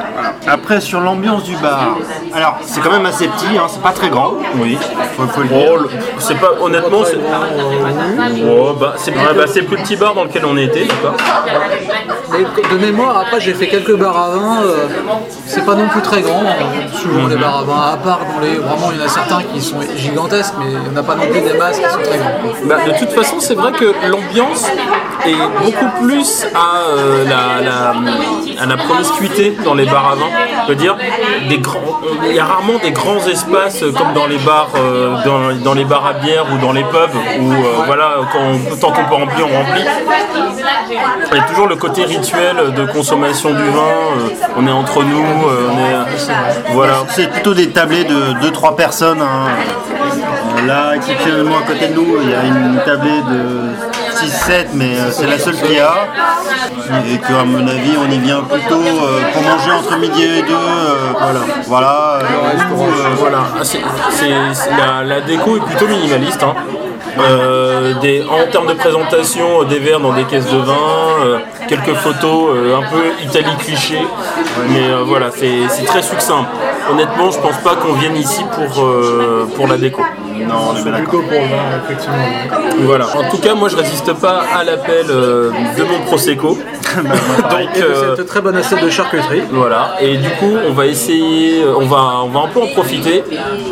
Après, 0.48 0.81
sur 0.81 1.00
l'ambiance 1.00 1.44
du 1.44 1.56
bar, 1.56 1.98
alors 2.33 2.57
c'est 2.62 2.81
quand 2.81 2.92
même 2.92 3.06
assez 3.06 3.27
petit, 3.27 3.57
hein, 3.57 3.65
c'est 3.68 3.81
pas 3.81 3.92
très 3.92 4.10
grand. 4.10 4.33
Oui. 4.56 4.77
Faut, 5.15 5.27
faut 5.27 5.42
le 5.42 5.48
dire. 5.48 5.71
Oh, 5.74 5.88
c'est 6.18 6.39
pas 6.39 6.51
honnêtement, 6.60 7.04
c'est 7.06 7.18
Oh, 8.45 8.74
bah, 8.74 8.94
c'est 8.98 9.12
bah, 9.12 9.45
c'est 9.48 9.62
le 9.62 9.68
plus 9.68 9.77
petit 9.77 9.95
bar 9.95 10.13
dans 10.13 10.25
lequel 10.25 10.45
on 10.45 10.57
était, 10.57 10.86
d'accord. 10.86 11.15
De 12.33 12.77
mémoire, 12.77 13.18
après 13.19 13.39
j'ai 13.39 13.53
fait 13.53 13.68
quelques 13.68 13.95
bars 13.95 14.18
à 14.18 14.30
vin, 14.31 14.63
euh, 14.63 14.88
c'est 15.45 15.63
pas 15.63 15.75
non 15.75 15.88
plus 15.88 16.01
très 16.01 16.21
grand, 16.21 16.41
hein. 16.41 16.88
souvent 16.91 17.27
les 17.27 17.35
bars 17.35 17.59
à 17.59 17.63
vin, 17.63 17.81
à 17.94 17.97
part 17.97 18.21
dans 18.33 18.39
les. 18.39 18.56
Vraiment, 18.56 18.91
il 18.91 19.00
y 19.00 19.03
en 19.03 19.06
a 19.06 19.07
certains 19.07 19.44
qui 19.44 19.62
sont 19.62 19.80
gigantesques, 19.95 20.56
mais 20.57 20.71
il 20.71 20.80
n'y 20.80 20.97
en 20.97 21.00
a 21.00 21.03
pas 21.03 21.15
non 21.15 21.27
plus 21.27 21.41
des 21.41 21.53
masses 21.53 21.77
qui 21.77 21.89
sont 21.89 22.01
très 22.01 22.18
grands. 22.18 22.31
Bah, 22.65 22.77
de 22.88 22.97
toute 22.97 23.12
façon, 23.12 23.35
c'est 23.39 23.53
vrai 23.53 23.71
que 23.71 23.94
l'ambiance 24.07 24.65
est 25.27 25.35
beaucoup 25.63 26.06
plus 26.06 26.45
à, 26.56 26.81
euh, 26.88 27.25
la, 27.25 28.77
promiscuité 28.77 29.56
dans 29.63 29.75
les 29.75 29.86
bars 29.86 30.13
à 30.13 30.15
vin. 30.15 30.25
Je 30.63 30.69
veux 30.69 30.75
dire, 30.75 30.97
il 31.50 32.36
y 32.36 32.39
a 32.39 32.45
rarement 32.45 32.79
des 32.81 32.91
grands 32.91 33.25
espaces 33.27 33.81
comme 33.95 34.13
dans 34.13 34.25
les 34.25 34.39
bars, 34.39 34.69
euh, 34.75 35.15
dans, 35.63 35.74
les 35.74 35.86
bars 35.86 36.07
à 36.07 36.13
bière 36.13 36.45
ou 36.51 36.57
dans 36.57 36.71
les 36.71 36.83
pubs 36.83 37.15
où 37.39 37.51
voilà, 37.86 38.15
quand 38.31 38.79
tant 38.79 38.91
qu'on 38.91 39.06
peut 39.06 39.15
remplir, 39.15 39.45
on 39.47 39.57
remplit. 39.59 39.83
Il 41.31 41.38
y 41.38 41.39
a 41.39 41.44
toujours 41.44 41.68
le 41.68 41.75
côté 41.75 42.06
rituel 42.24 42.74
de 42.74 42.86
consommation 42.86 43.50
du 43.52 43.64
vin. 43.70 43.94
euh, 44.18 44.30
on 44.58 44.66
est 44.68 44.72
entre 44.72 45.04
nous, 45.04 45.24
euh, 45.48 45.70
on 45.72 45.78
est 45.78 46.74
voilà. 46.74 47.04
C'est 47.10 47.30
plutôt 47.30 47.54
des 47.54 47.70
tablés 47.70 48.06
de 48.06 48.34
2-3 48.42 48.75
personnes. 48.75 49.22
hein. 49.22 49.48
Euh, 49.50 50.68
Là, 50.68 50.96
exceptionnellement 50.96 51.58
à 51.58 51.64
côté 51.68 51.88
de 51.90 51.94
nous, 51.94 52.20
il 52.22 52.30
y 52.30 52.34
a 52.34 52.44
une 52.46 52.80
tablée 52.86 53.22
de 53.30 53.74
6-7, 54.16 54.68
mais 54.74 54.96
euh, 54.96 55.12
c'est 55.12 55.28
la 55.28 55.38
seule 55.38 55.56
qu'il 55.58 55.74
y 55.74 55.80
a. 55.80 55.94
Et 57.12 57.18
qu'à 57.18 57.44
mon 57.44 57.68
avis, 57.68 57.96
on 57.98 58.10
y 58.10 58.18
vient 58.20 58.42
plutôt 58.42 58.75
euh, 58.75 59.20
pour 59.34 59.42
manger 59.42 59.72
entre 59.72 59.98
midi 59.98 60.24
et 60.24 60.42
deux. 60.44 60.54
euh, 60.54 61.12
voilà. 61.20 61.40
Voilà. 61.68 62.20
euh, 62.22 62.24
euh, 62.72 63.16
Voilà, 63.18 63.40
Ah, 63.60 65.02
la, 65.02 65.04
la 65.04 65.22
déco 65.22 65.58
est 65.58 65.62
plutôt 65.62 65.88
minimaliste. 65.88 66.44
hein. 66.44 66.54
Euh, 67.20 67.94
des, 68.02 68.24
en 68.24 68.50
termes 68.52 68.66
de 68.68 68.74
présentation, 68.74 69.62
euh, 69.62 69.66
des 69.66 69.78
verres 69.80 70.00
dans 70.00 70.14
des 70.14 70.24
caisses 70.24 70.50
de 70.50 70.58
vin, 70.58 70.74
euh, 71.25 71.38
quelques 71.68 71.94
photos 71.95 72.50
euh, 72.56 72.77
un 72.77 72.81
peu 72.81 73.04
Italie 73.24 73.56
cliché, 73.60 74.00
mais 74.69 74.88
euh, 74.89 75.04
voilà, 75.06 75.30
c'est 75.36 75.68
c'est 75.69 75.86
très 75.86 76.01
succinct. 76.01 76.45
Honnêtement, 76.92 77.31
je 77.31 77.39
pense 77.39 77.57
pas 77.63 77.75
qu'on 77.75 77.94
vienne 77.94 78.15
ici 78.18 78.44
pour, 78.56 78.83
euh, 78.83 79.48
pour 79.56 79.68
la 79.68 79.77
déco. 79.77 80.01
Non, 80.36 80.56
on 80.74 80.77
est 80.77 80.84
bien 80.84 80.91
d'accord. 80.91 81.22
Plutôt 81.22 81.24
pour 81.24 81.41
le 81.41 81.48
vin, 81.48 81.82
effectivement. 81.86 82.17
Voilà. 82.86 83.05
En 83.15 83.29
tout 83.29 83.38
cas, 83.38 83.53
moi 83.55 83.70
je 83.70 83.77
résiste 83.77 84.12
pas 84.13 84.43
à 84.53 84.63
l'appel 84.63 85.05
euh, 85.10 85.51
de 85.77 85.84
mon 85.84 86.00
prosecco. 86.05 86.58
Donc 86.96 87.05
Et 87.75 87.79
de 87.79 87.86
euh, 87.86 88.15
cette 88.15 88.27
très 88.27 88.41
bonne 88.41 88.55
assiette 88.58 88.84
de 88.84 88.89
charcuterie. 88.89 89.43
Voilà, 89.51 89.96
et 90.01 90.17
du 90.17 90.29
coup, 90.32 90.51
on 90.67 90.74
va 90.74 90.86
essayer, 90.86 91.63
on 91.65 91.86
va, 91.86 92.22
on 92.24 92.27
va 92.29 92.41
un 92.41 92.48
peu 92.50 92.62
en 92.62 92.67
profiter, 92.67 93.24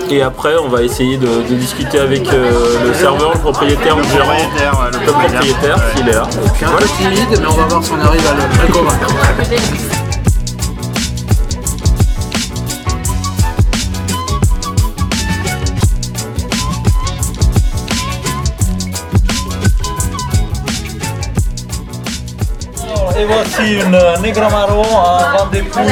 et 0.09 0.21
après, 0.23 0.55
on 0.63 0.69
va 0.69 0.81
essayer 0.81 1.17
de, 1.17 1.27
de 1.27 1.53
discuter 1.55 1.99
avec 1.99 2.31
euh, 2.33 2.49
le 2.87 2.93
serveur, 2.93 3.31
le 3.33 3.39
propriétaire, 3.39 3.95
le 3.97 4.03
gérant, 4.03 4.37
le 4.91 4.99
propriétaire, 5.11 5.75
Ouais. 5.75 5.83
s'il 5.95 6.09
est 6.09 6.13
là. 6.13 6.23
Et 6.45 6.49
puis 6.55 6.65
Un 6.65 6.69
voilà. 6.69 6.85
peu 6.87 6.91
timide, 7.03 7.39
mais 7.41 7.47
on 7.47 7.53
va 7.55 7.65
voir 7.67 7.80
si 7.81 7.91
on 7.91 7.99
arrive 7.99 8.27
à 8.27 8.33
le 8.65 8.73
convaincre. 8.73 10.00
Et 23.21 23.25
voici 23.25 23.73
une 23.73 23.97
Negramaro 24.23 24.81
en 24.81 25.19
vin 25.19 25.45
des 25.51 25.61
fruits, 25.61 25.85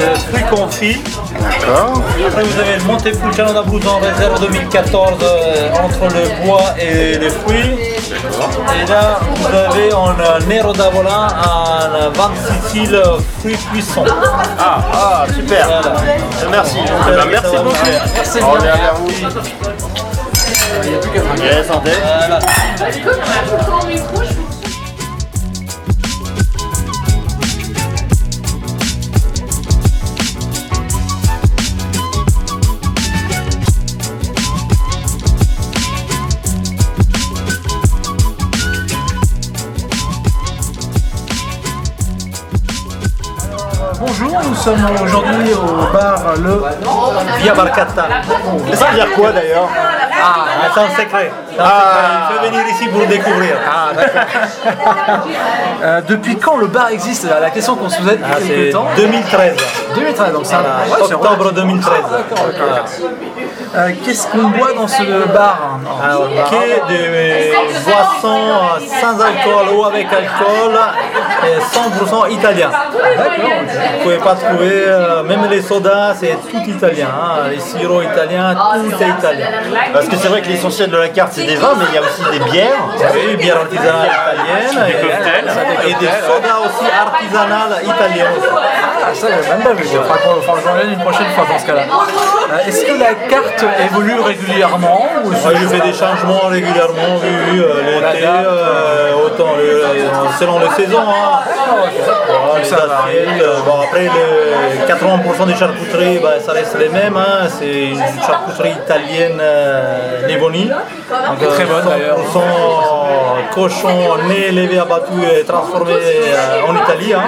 euh, 0.00 0.14
fruits 0.14 0.44
confits. 0.50 1.02
D'accord. 1.38 2.00
Après 2.26 2.42
vous 2.42 2.58
avez 2.58 2.76
le 2.78 2.84
Montepulciano 2.84 3.52
d'Abruzzo 3.52 3.90
en 3.90 3.98
réserve 3.98 4.40
2014 4.40 5.18
euh, 5.22 5.68
entre 5.84 6.14
le 6.14 6.46
bois 6.46 6.74
et 6.80 7.18
les 7.18 7.28
fruits. 7.28 7.76
Et 7.76 8.86
là 8.88 9.20
vous 9.36 9.46
avez 9.46 9.92
un 9.92 10.38
Nero 10.46 10.72
d'Avola 10.72 11.28
en 11.44 12.10
vin 12.12 12.30
de 12.30 12.70
Sicile 12.70 13.02
fruits 13.40 13.58
cuissons. 13.70 14.06
Ah, 14.58 14.78
ah, 14.90 15.26
super. 15.34 15.66
Voilà. 15.66 15.92
Merci. 16.50 16.78
Ah 16.88 17.10
bah, 17.10 17.24
merci 17.30 17.56
beaucoup. 17.62 17.76
Merci 18.14 18.38
On 18.42 18.56
bien. 18.56 18.72
est 18.72 18.78
vers 18.78 18.94
vous. 18.94 19.10
Ok, 20.96 21.66
santé. 21.68 21.90
Voilà. 22.18 22.38
Bonjour, 44.16 44.40
nous 44.48 44.54
sommes 44.54 44.86
aujourd'hui 45.02 45.52
au 45.54 45.92
bar 45.92 46.22
Le 46.40 46.62
Via 47.38 47.52
Barcata. 47.52 48.06
Ça 48.72 48.86
veut 48.86 48.94
dire 48.94 49.10
quoi 49.12 49.32
d'ailleurs 49.32 49.68
Ah, 50.22 50.44
c'est 50.72 50.80
un 50.80 50.88
secret. 50.90 51.04
Secret. 51.04 51.32
Il 51.58 52.36
faut 52.36 52.44
venir 52.46 52.60
ici 52.68 52.86
pour 52.88 53.00
le 53.00 53.06
découvrir. 53.06 53.56
Ah, 53.68 53.90
d'accord. 53.92 55.26
Euh, 55.82 56.00
depuis 56.08 56.36
quand 56.36 56.58
le 56.58 56.68
bar 56.68 56.88
existe 56.90 57.26
La 57.28 57.50
question 57.50 57.74
qu'on 57.74 57.88
se 57.88 57.96
faisait 57.96 58.16
depuis 58.16 58.30
Ah, 58.32 58.36
quelques 58.38 58.66
c'est 58.66 58.70
temps. 58.70 58.86
2013. 58.96 59.56
2013, 59.96 60.32
donc 60.32 60.42
ouais, 60.42 60.48
c'est 61.08 61.14
octobre 61.14 61.52
2013. 61.52 61.92
d'accord, 62.02 62.46
ok. 62.48 63.33
Euh, 63.76 63.90
Qu'est-ce 64.04 64.28
qu'on 64.28 64.48
boit 64.50 64.72
dans 64.74 64.86
ce 64.86 65.02
bar 65.32 65.78
Alors, 66.02 66.28
que 66.28 66.92
de 66.92 67.84
boissons 67.84 68.80
sans 69.00 69.20
alcool 69.20 69.74
ou 69.76 69.84
avec 69.84 70.06
alcool, 70.12 70.78
et 71.44 71.58
100% 71.60 72.30
italien. 72.30 72.70
Vous 72.92 73.98
ne 73.98 74.02
pouvez 74.04 74.18
pas 74.18 74.34
trouver, 74.34 74.84
euh, 74.86 75.22
même 75.24 75.46
les 75.50 75.60
sodas, 75.60 76.14
c'est 76.20 76.36
tout 76.50 76.62
italien. 76.68 77.08
hein. 77.12 77.48
Les 77.50 77.58
sirops 77.58 78.04
italiens, 78.04 78.54
tout 78.54 79.02
est 79.02 79.08
italien. 79.08 79.46
Parce 79.92 80.06
que 80.08 80.16
c'est 80.16 80.28
vrai 80.28 80.40
que 80.42 80.48
l'essentiel 80.48 80.90
de 80.90 80.96
la 80.96 81.08
carte 81.08 81.32
c'est 81.32 81.46
des 81.46 81.56
vins, 81.56 81.74
mais 81.76 81.84
il 81.88 81.94
y 81.94 81.98
a 81.98 82.02
aussi 82.02 82.22
des 82.38 82.44
bières. 82.50 82.76
Oui, 83.14 83.36
bière 83.36 83.56
artisanale 83.58 84.08
italienne 84.08 84.86
et, 85.84 85.90
et 85.90 85.94
des 85.94 86.06
sodas 86.06 86.58
aussi 86.60 86.86
artisanales 87.06 87.82
italiennes. 87.84 88.26
Ah, 89.06 89.14
ça, 89.14 89.26
j'ai 89.42 89.48
même 89.50 89.62
pas 89.62 89.72
vu. 89.72 89.84
Il 89.84 89.98
faudra 89.98 90.16
qu'on 90.18 90.52
revienne 90.52 90.92
une 90.92 91.00
prochaine 91.00 91.26
fois 91.34 91.44
dans 91.50 91.58
ce 91.58 91.66
cas-là. 91.66 91.82
Euh, 92.52 92.68
Est-ce 92.68 92.84
que 92.84 92.92
la 92.98 93.14
carte 93.28 93.64
évolue 93.90 94.20
régulièrement 94.20 95.02
ou 95.24 95.32
je 95.32 95.66
fais 95.68 95.80
des 95.80 95.92
changements 95.92 96.48
régulièrement, 96.48 97.16
oui, 97.22 97.28
oui, 97.52 97.58
euh, 97.60 97.82
l'été, 98.12 98.26
euh, 98.26 99.12
autant 99.26 99.52
le- 99.56 99.84
selon 100.38 100.58
les 100.60 100.68
saisons. 100.70 100.98
Hein. 101.08 101.40
Voilà, 102.70 103.04
les 103.12 103.44
bon, 103.66 103.80
après, 103.82 104.04
le 104.04 104.86
80% 104.86 105.46
des 105.46 105.54
charcuteries, 105.54 106.18
bah, 106.18 106.34
ça 106.44 106.52
reste 106.52 106.76
les 106.78 106.88
mêmes. 106.88 107.16
hein. 107.16 107.46
C'est 107.48 107.86
une 107.90 108.00
charcuterie 108.26 108.72
italienne 108.72 109.38
euh. 109.40 110.26
Donc, 111.08 111.48
Très 111.54 111.64
bonne, 111.64 111.84
d'ailleurs. 111.86 112.18
100% 112.32 112.40
cochon 113.54 113.88
né, 114.28 114.46
élevé, 114.48 114.78
abattu 114.78 115.12
et 115.22 115.44
transformé 115.44 115.92
euh, 115.92 116.68
en 116.68 116.74
Italie. 116.74 117.12
hein. 117.14 117.22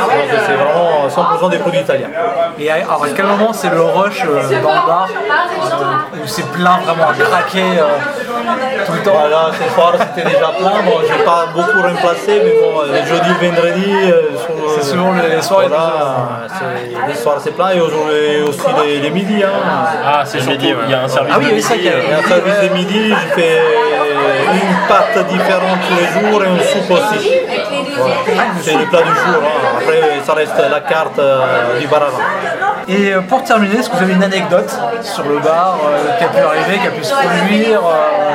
Donc 0.00 0.40
c'est 0.46 0.54
vraiment 0.54 1.08
100% 1.46 1.50
des 1.50 1.58
produits 1.58 1.80
italiens. 1.80 2.08
Et 2.58 2.70
à, 2.70 2.74
alors, 2.74 3.04
à 3.04 3.08
quel 3.14 3.26
moment 3.26 3.52
c'est 3.52 3.70
le 3.70 3.80
rush 3.82 4.24
euh, 4.28 4.62
dans 4.62 4.70
le 4.70 4.86
bar 4.86 5.08
euh, 5.10 6.16
où 6.22 6.26
c'est 6.26 6.50
plein 6.52 6.78
vraiment 6.84 7.08
à 7.10 7.14
craquer 7.14 7.78
euh, 7.78 8.84
tout 8.86 8.92
le 8.92 9.02
temps 9.02 9.12
Voilà, 9.18 9.50
ce 9.52 9.74
soir 9.74 9.92
c'était 9.98 10.28
déjà 10.28 10.48
plein. 10.58 10.82
Bon, 10.84 10.98
j'ai 11.06 11.24
pas 11.24 11.46
beaucoup 11.54 11.82
remplacé, 11.82 12.42
mais 12.44 12.54
bon, 12.60 12.82
le 12.82 13.06
jeudi, 13.06 13.28
le 13.40 13.48
vendredi, 13.48 13.92
euh, 14.10 14.22
C'est 14.76 14.84
souvent 14.84 15.12
les 15.12 15.42
soirées 15.42 15.68
Voilà, 15.68 16.46
les 17.08 17.14
soirs 17.14 17.36
c'est 17.40 17.54
plein 17.54 17.70
et 17.70 17.80
aujourd'hui 17.80 18.42
aussi 18.48 18.60
les, 18.84 19.00
les 19.00 19.10
midis. 19.10 19.42
Hein. 19.42 19.50
Ah, 20.06 20.22
c'est 20.24 20.40
surtout, 20.40 20.58
il 20.84 20.90
y 20.90 20.94
a 20.94 21.02
un 21.02 21.08
service 21.08 21.32
Ah 21.34 21.38
oui, 21.38 21.48
de 21.50 21.54
oui, 21.54 21.62
ça, 21.62 21.74
midi, 21.74 21.86
il 21.86 21.90
y 21.90 21.92
a- 21.92 21.96
euh, 21.96 22.10
Et 22.10 22.14
un 22.14 22.28
service 22.28 22.60
de 22.62 22.74
midi, 22.74 23.10
je 23.10 23.34
fais 23.40 23.60
une 24.54 24.88
pâte 24.88 25.26
différente 25.28 25.78
tous 25.88 25.96
les 25.96 26.30
jours 26.30 26.42
et 26.44 26.48
une 26.48 26.60
soupe 26.60 26.90
aussi. 26.90 27.30
C'est 28.62 28.74
le 28.74 28.86
plat 28.86 29.02
du 29.02 29.08
jour. 29.08 29.42
hein. 29.42 29.76
Après, 29.80 30.00
ça 30.24 30.32
reste 30.34 30.58
la 30.70 30.80
carte 30.80 31.18
euh, 31.18 31.78
du 31.80 31.86
bar. 31.86 32.02
Et 32.88 33.12
euh, 33.12 33.20
pour 33.22 33.42
terminer, 33.44 33.78
est-ce 33.78 33.90
que 33.90 33.96
vous 33.96 34.02
avez 34.02 34.12
une 34.14 34.22
anecdote 34.24 34.70
sur 35.02 35.24
le 35.24 35.38
bar 35.38 35.78
euh, 35.84 36.16
qui 36.18 36.24
a 36.24 36.28
pu 36.28 36.38
arriver, 36.38 36.78
qui 36.78 36.86
a 36.86 36.90
pu 36.90 37.04
se 37.04 37.12
produire 37.14 37.80
euh, 37.84 38.34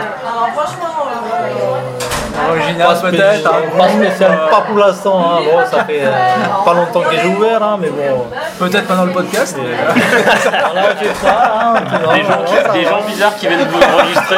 Original 2.50 2.88
peut-être 3.02 3.48
un 3.48 3.78
Pas 3.78 3.88
groupe, 3.88 4.04
spécial, 4.04 4.32
euh, 4.32 4.50
pas 4.50 4.62
pour 4.62 4.78
l'instant. 4.78 5.20
hein. 5.20 5.40
Bon, 5.46 5.60
ça 5.70 5.84
fait 5.86 6.02
euh, 6.04 6.12
pas 6.66 6.74
longtemps 6.74 7.02
que 7.02 7.16
j'ai 7.18 7.28
ouvert, 7.28 7.62
hein, 7.64 7.78
mais 7.80 7.90
bon. 7.90 8.26
Peut-être 8.60 8.88
pendant 8.88 9.06
le 9.06 9.12
podcast. 9.12 9.58
Hein, 11.26 11.74
Des 12.14 12.24
gens, 12.24 12.74
des 12.74 12.84
gens 12.84 13.02
bizarres 13.08 13.36
qui 13.36 13.48
viennent 13.48 13.68
vous 13.68 13.80
enregistrer. 13.82 14.36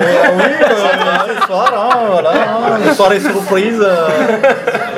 Euh, 0.00 0.04
oui, 0.36 0.42
euh, 0.62 1.34
le 1.34 1.46
soir, 1.46 1.72
hein, 1.92 1.98
voilà, 2.10 2.30
hein, 2.30 2.78
des 2.84 2.94
soirées 2.94 3.20
surprises. 3.20 3.80
euh. 3.82 4.08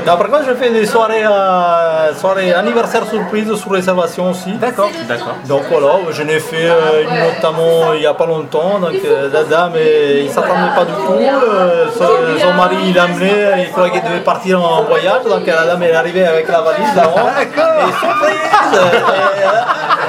Non, 0.07 0.17
par 0.17 0.29
contre, 0.29 0.45
je 0.49 0.55
fais 0.55 0.71
des 0.71 0.87
soirées, 0.87 1.25
euh, 1.25 2.15
soirées 2.15 2.53
anniversaire 2.55 3.05
surprise 3.07 3.55
sur 3.55 3.71
réservation 3.71 4.31
aussi. 4.31 4.53
D'accord. 4.55 4.89
D'accord. 5.09 5.35
Donc 5.47 5.63
voilà, 5.71 5.93
je 6.11 6.23
n'ai 6.23 6.41
fait 6.41 6.69
euh, 6.69 7.03
une 7.05 7.21
notamment 7.35 7.93
il 7.95 8.01
n'y 8.01 8.07
a 8.07 8.15
pas 8.15 8.27
longtemps. 8.27 8.79
Donc 8.81 8.95
euh, 9.05 9.29
la 9.33 9.45
dame, 9.45 9.73
euh, 9.77 10.21
il 10.21 10.27
ne 10.27 10.31
s'attendait 10.33 10.75
pas 10.75 10.85
du 10.85 10.93
tout. 10.93 11.13
euh, 11.21 11.87
son, 11.97 12.09
son 12.41 12.53
mari, 12.55 12.77
il 12.87 12.95
l'a 12.95 13.05
amené, 13.05 13.33
il 13.59 13.71
croyait 13.71 13.93
qu'il 13.93 14.03
devait 14.03 14.21
partir 14.21 14.63
en 14.65 14.83
voyage. 14.85 15.23
Donc 15.29 15.47
la 15.47 15.67
dame 15.67 15.83
est 15.83 15.93
arrivée 15.93 16.27
avec 16.27 16.49
la 16.49 16.61
valise 16.63 16.95
là-haut. 16.97 17.29
Et 17.41 17.93
surprise 18.01 18.39
euh, 18.75 18.81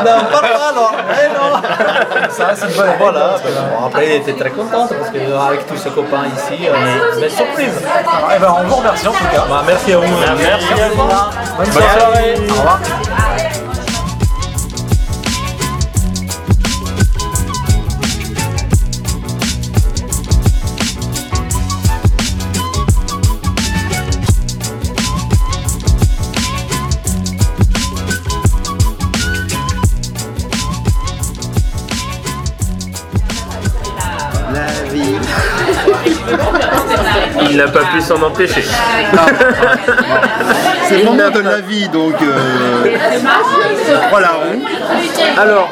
Non, 0.05 0.25
pas 0.31 0.41
là, 0.41 0.70
alors. 0.70 0.93
Eh 1.12 1.27
non 1.29 2.29
Ça, 2.29 2.51
c'est 2.55 2.67
une 2.67 2.74
bonne 2.74 2.89
Voilà, 3.00 3.36
bon, 3.43 3.86
après 3.88 4.05
il 4.08 4.12
était 4.13 4.34
très 4.34 4.50
contente 4.50 4.89
parce 4.98 5.10
qu'avec 5.12 5.67
tous 5.67 5.77
ses 5.77 5.89
copains 5.89 6.25
ici, 6.36 6.67
euh, 6.67 6.74
mais 7.20 7.29
surprise. 7.29 7.81
Eh 8.36 8.39
ben, 8.39 8.55
on 8.60 8.63
vous 8.63 8.75
remercie 8.75 9.08
en 9.08 9.12
tout 9.13 9.25
cas. 9.31 9.46
Bah, 9.50 9.63
merci 9.65 9.93
à 9.93 9.98
vous. 9.98 10.03
Merci 10.03 10.81
à 10.81 10.89
vous. 10.89 10.98
Bonne 10.98 11.65
Bonne 11.65 11.72
soirée. 11.72 12.36
Au 12.50 12.53
revoir. 12.53 12.79
S'en 38.01 38.22
empêcher. 38.24 38.63
C'est 40.88 40.98
le 40.98 41.05
moment 41.05 41.29
de 41.29 41.39
la 41.39 41.62
vie, 41.62 41.88
donc 41.89 42.15
euh, 42.22 42.98
voilà. 44.10 44.31
Alors, 45.39 45.70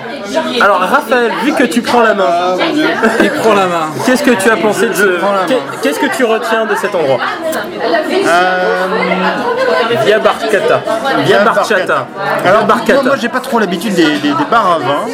alors 0.62 0.80
Raphaël, 0.80 1.32
vu 1.44 1.54
que 1.54 1.64
tu 1.64 1.82
prends 1.82 2.02
la 2.02 2.14
main, 2.14 2.24
Ah 2.30 2.56
mon 2.58 2.74
dieu. 2.74 2.88
Il 3.22 3.32
prend 3.32 3.54
la 3.54 3.66
main. 3.66 3.90
qu'est-ce 4.06 4.24
que 4.24 4.32
tu 4.32 4.50
as 4.50 4.56
pensé 4.58 4.88
de 4.90 4.94
ce... 4.94 5.20
Qu'est-ce 5.82 6.00
que 6.00 6.06
tu 6.16 6.24
retiens 6.24 6.66
de 6.66 6.76
cet 6.76 6.94
endroit? 6.96 7.18
Euh, 8.26 8.86
Via 10.06 10.20
Barcata. 10.20 10.82
Via 11.26 11.40
Barchata. 11.40 12.08
Alors, 12.46 12.64
Barcata. 12.66 12.94
moi, 12.94 13.04
moi, 13.04 13.16
j'ai 13.20 13.30
pas 13.30 13.40
trop 13.40 13.60
l'habitude 13.60 13.96
des, 13.96 14.04
des- 14.20 14.30
des 14.34 14.46
bars 14.50 14.76
à 14.76 14.80
vin, 14.80 15.06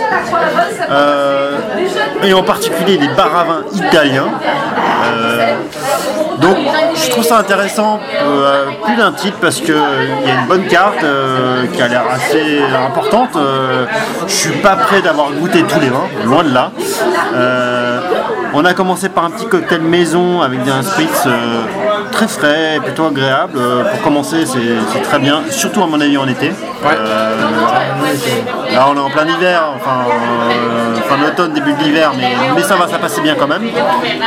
euh, 0.91 1.51
et 2.23 2.33
en 2.33 2.43
particulier 2.43 2.97
des 2.97 3.07
bars 3.09 3.35
à 3.39 3.43
vin 3.45 3.63
italiens. 3.73 4.27
Euh, 5.05 5.53
donc, 6.45 6.57
je 6.93 7.09
trouve 7.09 7.23
ça 7.23 7.39
intéressant 7.39 7.99
euh, 8.21 8.65
plus 8.83 8.95
d'un 8.95 9.11
titre 9.11 9.37
parce 9.41 9.59
qu'il 9.61 9.73
y 9.73 10.29
a 10.29 10.41
une 10.41 10.47
bonne 10.47 10.67
carte 10.67 11.03
euh, 11.03 11.65
qui 11.73 11.81
a 11.81 11.87
l'air 11.87 12.03
assez 12.11 12.61
importante. 12.61 13.35
Euh, 13.35 13.85
je 14.27 14.33
suis 14.33 14.57
pas 14.61 14.75
prêt 14.75 15.01
d'avoir 15.01 15.31
goûté 15.31 15.63
tous 15.63 15.79
les 15.79 15.89
vins, 15.89 16.07
loin 16.23 16.43
de 16.43 16.53
là. 16.53 16.71
On 18.57 18.63
a 18.63 18.73
commencé 18.73 19.09
par 19.09 19.25
un 19.25 19.31
petit 19.31 19.47
cocktail 19.47 19.81
maison 19.81 20.41
avec 20.41 20.63
des 20.63 20.71
spritz 20.81 21.23
euh, 21.27 21.63
très 22.13 22.25
frais, 22.29 22.79
plutôt 22.81 23.05
agréable. 23.05 23.57
Euh, 23.57 23.83
pour 23.83 24.01
commencer, 24.01 24.45
c'est 24.45 25.01
très 25.01 25.19
bien, 25.19 25.41
surtout 25.49 25.83
à 25.83 25.87
mon 25.87 25.99
avis 25.99 26.17
en 26.17 26.25
été. 26.25 26.53
Euh, 26.85 27.35
là, 28.71 28.87
on 28.89 28.95
est 28.95 28.99
en 28.99 29.09
plein 29.09 29.27
hiver, 29.27 29.61
enfin, 29.75 30.05
fin 31.03 31.17
d'automne, 31.17 31.51
début 31.51 31.73
de 31.73 31.83
l'hiver, 31.83 32.13
mais, 32.17 32.33
mais 32.55 32.63
ça 32.63 32.77
va, 32.77 32.87
ça 32.87 32.97
passait 32.97 33.19
bien 33.19 33.35
quand 33.37 33.47
même. 33.47 33.63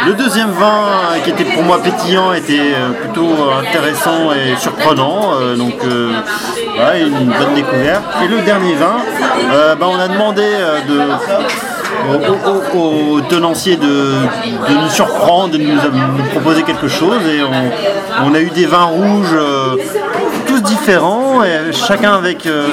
Le 0.06 0.12
deuxième 0.12 0.50
vin, 0.50 1.18
qui 1.24 1.30
était 1.30 1.44
pour 1.44 1.62
moi 1.62 1.82
pétillant, 1.82 2.34
était 2.34 2.74
plutôt 3.00 3.34
intéressant 3.66 4.32
et 4.32 4.56
surprenant. 4.58 5.32
donc, 5.56 5.76
voilà, 6.76 6.98
une 6.98 7.32
bonne 7.32 7.54
découverte. 7.54 8.04
Et 8.22 8.28
le 8.28 8.42
dernier 8.42 8.74
vin, 8.74 8.96
bah, 9.80 9.86
on 9.88 9.98
a 9.98 10.08
demandé 10.08 10.44
de 10.86 11.00
au, 12.08 12.78
au- 12.78 13.14
au 13.16 13.20
tenancier 13.22 13.76
de, 13.76 13.86
de 13.86 14.74
nous 14.82 14.88
surprendre, 14.90 15.50
de 15.52 15.58
nous, 15.58 15.74
nous 15.74 16.24
proposer 16.32 16.62
quelque 16.62 16.88
chose 16.88 17.20
et 17.26 17.42
on, 17.42 18.28
on 18.30 18.34
a 18.34 18.40
eu 18.40 18.50
des 18.50 18.66
vins 18.66 18.84
rouges 18.84 19.34
euh, 19.34 19.76
tous 20.46 20.60
différents, 20.62 21.42
et 21.44 21.72
chacun 21.72 22.14
avec 22.14 22.46
euh, 22.46 22.68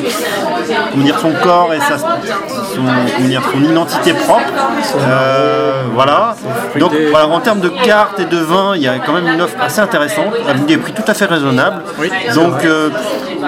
dire, 0.95 1.19
son 1.19 1.31
corps 1.43 1.73
et 1.73 1.79
sa, 1.79 1.97
son, 1.97 3.23
dire, 3.27 3.41
son 3.51 3.61
identité 3.63 4.13
propre. 4.13 4.41
Euh, 4.97 5.83
voilà. 5.93 6.35
Donc 6.79 6.93
voilà, 7.11 7.27
en 7.27 7.39
termes 7.41 7.59
de 7.59 7.69
cartes 7.69 8.19
et 8.19 8.25
de 8.25 8.37
vins, 8.37 8.73
il 8.75 8.81
y 8.81 8.87
a 8.87 8.99
quand 8.99 9.11
même 9.13 9.27
une 9.27 9.41
offre 9.41 9.55
assez 9.61 9.81
intéressante, 9.81 10.33
avec 10.49 10.65
des 10.65 10.77
prix 10.77 10.93
tout 10.93 11.03
à 11.07 11.13
fait 11.13 11.25
raisonnables. 11.25 11.83
Donc 12.33 12.63
euh, 12.63 12.89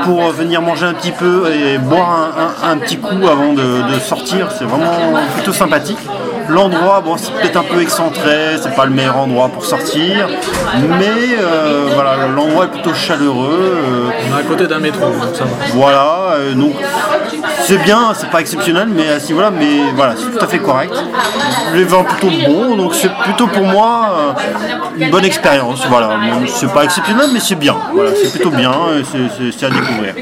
pour 0.03 0.31
venir 0.31 0.61
manger 0.61 0.85
un 0.85 0.93
petit 0.93 1.11
peu 1.11 1.51
et 1.51 1.77
boire 1.77 2.31
un, 2.63 2.77
petit 2.77 2.97
coup 2.97 3.27
avant 3.27 3.53
de 3.53 3.99
sortir, 3.99 4.51
c'est 4.51 4.65
vraiment 4.65 4.93
plutôt 5.35 5.53
sympathique. 5.53 5.99
L'endroit, 6.49 7.01
bon, 7.01 7.17
c'est 7.17 7.31
peut-être 7.33 7.57
un 7.57 7.63
peu 7.63 7.81
excentré, 7.81 8.57
c'est 8.61 8.75
pas 8.75 8.85
le 8.85 8.91
meilleur 8.91 9.17
endroit 9.17 9.49
pour 9.49 9.65
sortir, 9.65 10.27
mais 10.99 11.35
euh, 11.39 11.89
voilà, 11.93 12.27
l'endroit 12.33 12.65
est 12.65 12.69
plutôt 12.69 12.93
chaleureux. 12.93 13.75
euh, 13.75 14.09
On 14.31 14.37
est 14.37 14.39
à 14.39 14.43
côté 14.43 14.67
d'un 14.67 14.79
métro, 14.79 15.05
donc 15.07 15.35
ça 15.35 15.43
va. 15.43 15.49
voilà, 15.73 16.17
euh, 16.35 16.53
donc 16.53 16.73
c'est 17.63 17.77
bien, 17.83 18.13
c'est 18.15 18.29
pas 18.29 18.39
exceptionnel, 18.41 18.87
mais 18.89 19.09
à 19.09 19.19
ce 19.19 19.27
niveau-là, 19.27 19.51
mais 19.51 19.91
voilà, 19.95 20.13
c'est 20.15 20.37
tout 20.37 20.43
à 20.43 20.47
fait 20.47 20.59
correct. 20.59 20.93
Les 21.73 21.83
vins 21.83 22.03
plutôt 22.03 22.29
bons, 22.47 22.75
donc 22.77 22.95
c'est 22.95 23.11
plutôt 23.23 23.47
pour 23.47 23.63
moi 23.65 24.35
une 24.97 25.09
bonne 25.11 25.25
expérience. 25.25 25.85
Voilà, 25.89 26.11
c'est 26.47 26.71
pas 26.73 26.83
exceptionnel, 26.85 27.27
mais 27.33 27.39
c'est 27.41 27.55
bien. 27.55 27.75
Voilà, 27.93 28.11
c'est 28.15 28.31
plutôt 28.31 28.51
bien, 28.51 28.71
c'est- 29.03 29.65
à 29.65 29.69
découvrir. 29.69 30.13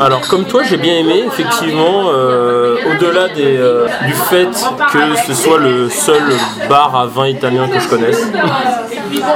Alors 0.00 0.20
comme 0.28 0.44
toi 0.44 0.62
j'ai 0.62 0.76
bien 0.76 0.94
aimé 0.94 1.24
effectivement 1.26 2.02
au-delà 2.06 3.28
des, 3.34 3.58
du 4.06 4.12
fait 4.12 4.46
que 4.92 4.98
ce 5.26 5.34
soit 5.34 5.47
le 5.56 5.88
seul 5.88 6.22
bar 6.68 6.94
à 6.94 7.06
vin 7.06 7.28
italien 7.28 7.66
que 7.68 7.78
je 7.80 7.88
connaisse 7.88 8.20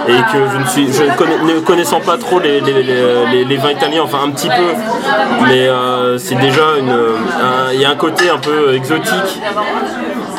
et 0.08 0.12
que 0.32 0.38
je 0.52 0.58
ne 0.58 0.66
suis 0.66 0.92
je 0.92 1.04
ne 1.04 1.16
connais- 1.16 1.38
ne 1.54 1.60
connaissant 1.60 2.00
pas 2.00 2.18
trop 2.18 2.38
les, 2.40 2.60
les- 2.60 2.82
les- 2.82 3.26
les- 3.32 3.44
les 3.44 3.56
vins 3.56 3.70
italiens 3.70 4.02
enfin 4.04 4.18
un 4.26 4.30
petit 4.30 4.48
peu 4.48 4.70
mais 5.48 5.66
euh, 5.68 6.18
c'est 6.18 6.34
déjà 6.34 6.76
une 6.78 6.90
un- 6.90 7.72
il 7.72 7.80
y 7.80 7.84
a 7.84 7.90
un 7.90 7.96
côté 7.96 8.28
un 8.28 8.38
peu 8.38 8.74
exotique 8.74 9.40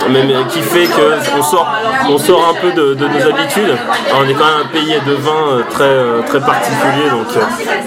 euh, 0.10 0.44
qui 0.50 0.60
fait 0.60 0.86
qu'on 0.88 1.42
sort, 1.44 1.68
on 2.10 2.18
sort 2.18 2.50
un 2.54 2.60
peu 2.62 2.72
de, 2.74 2.94
de 2.94 3.08
nos 3.08 3.22
habitudes. 3.22 3.78
Alors, 4.10 4.24
on 4.26 4.28
est 4.30 4.34
quand 4.34 4.44
même 4.46 4.66
un 4.66 4.68
pays 4.68 4.96
de 5.08 5.14
vin 5.14 5.32
euh, 5.32 5.62
très, 5.72 5.84
euh, 5.86 6.22
très 6.28 6.42
particulier, 6.42 7.10
donc 7.10 7.28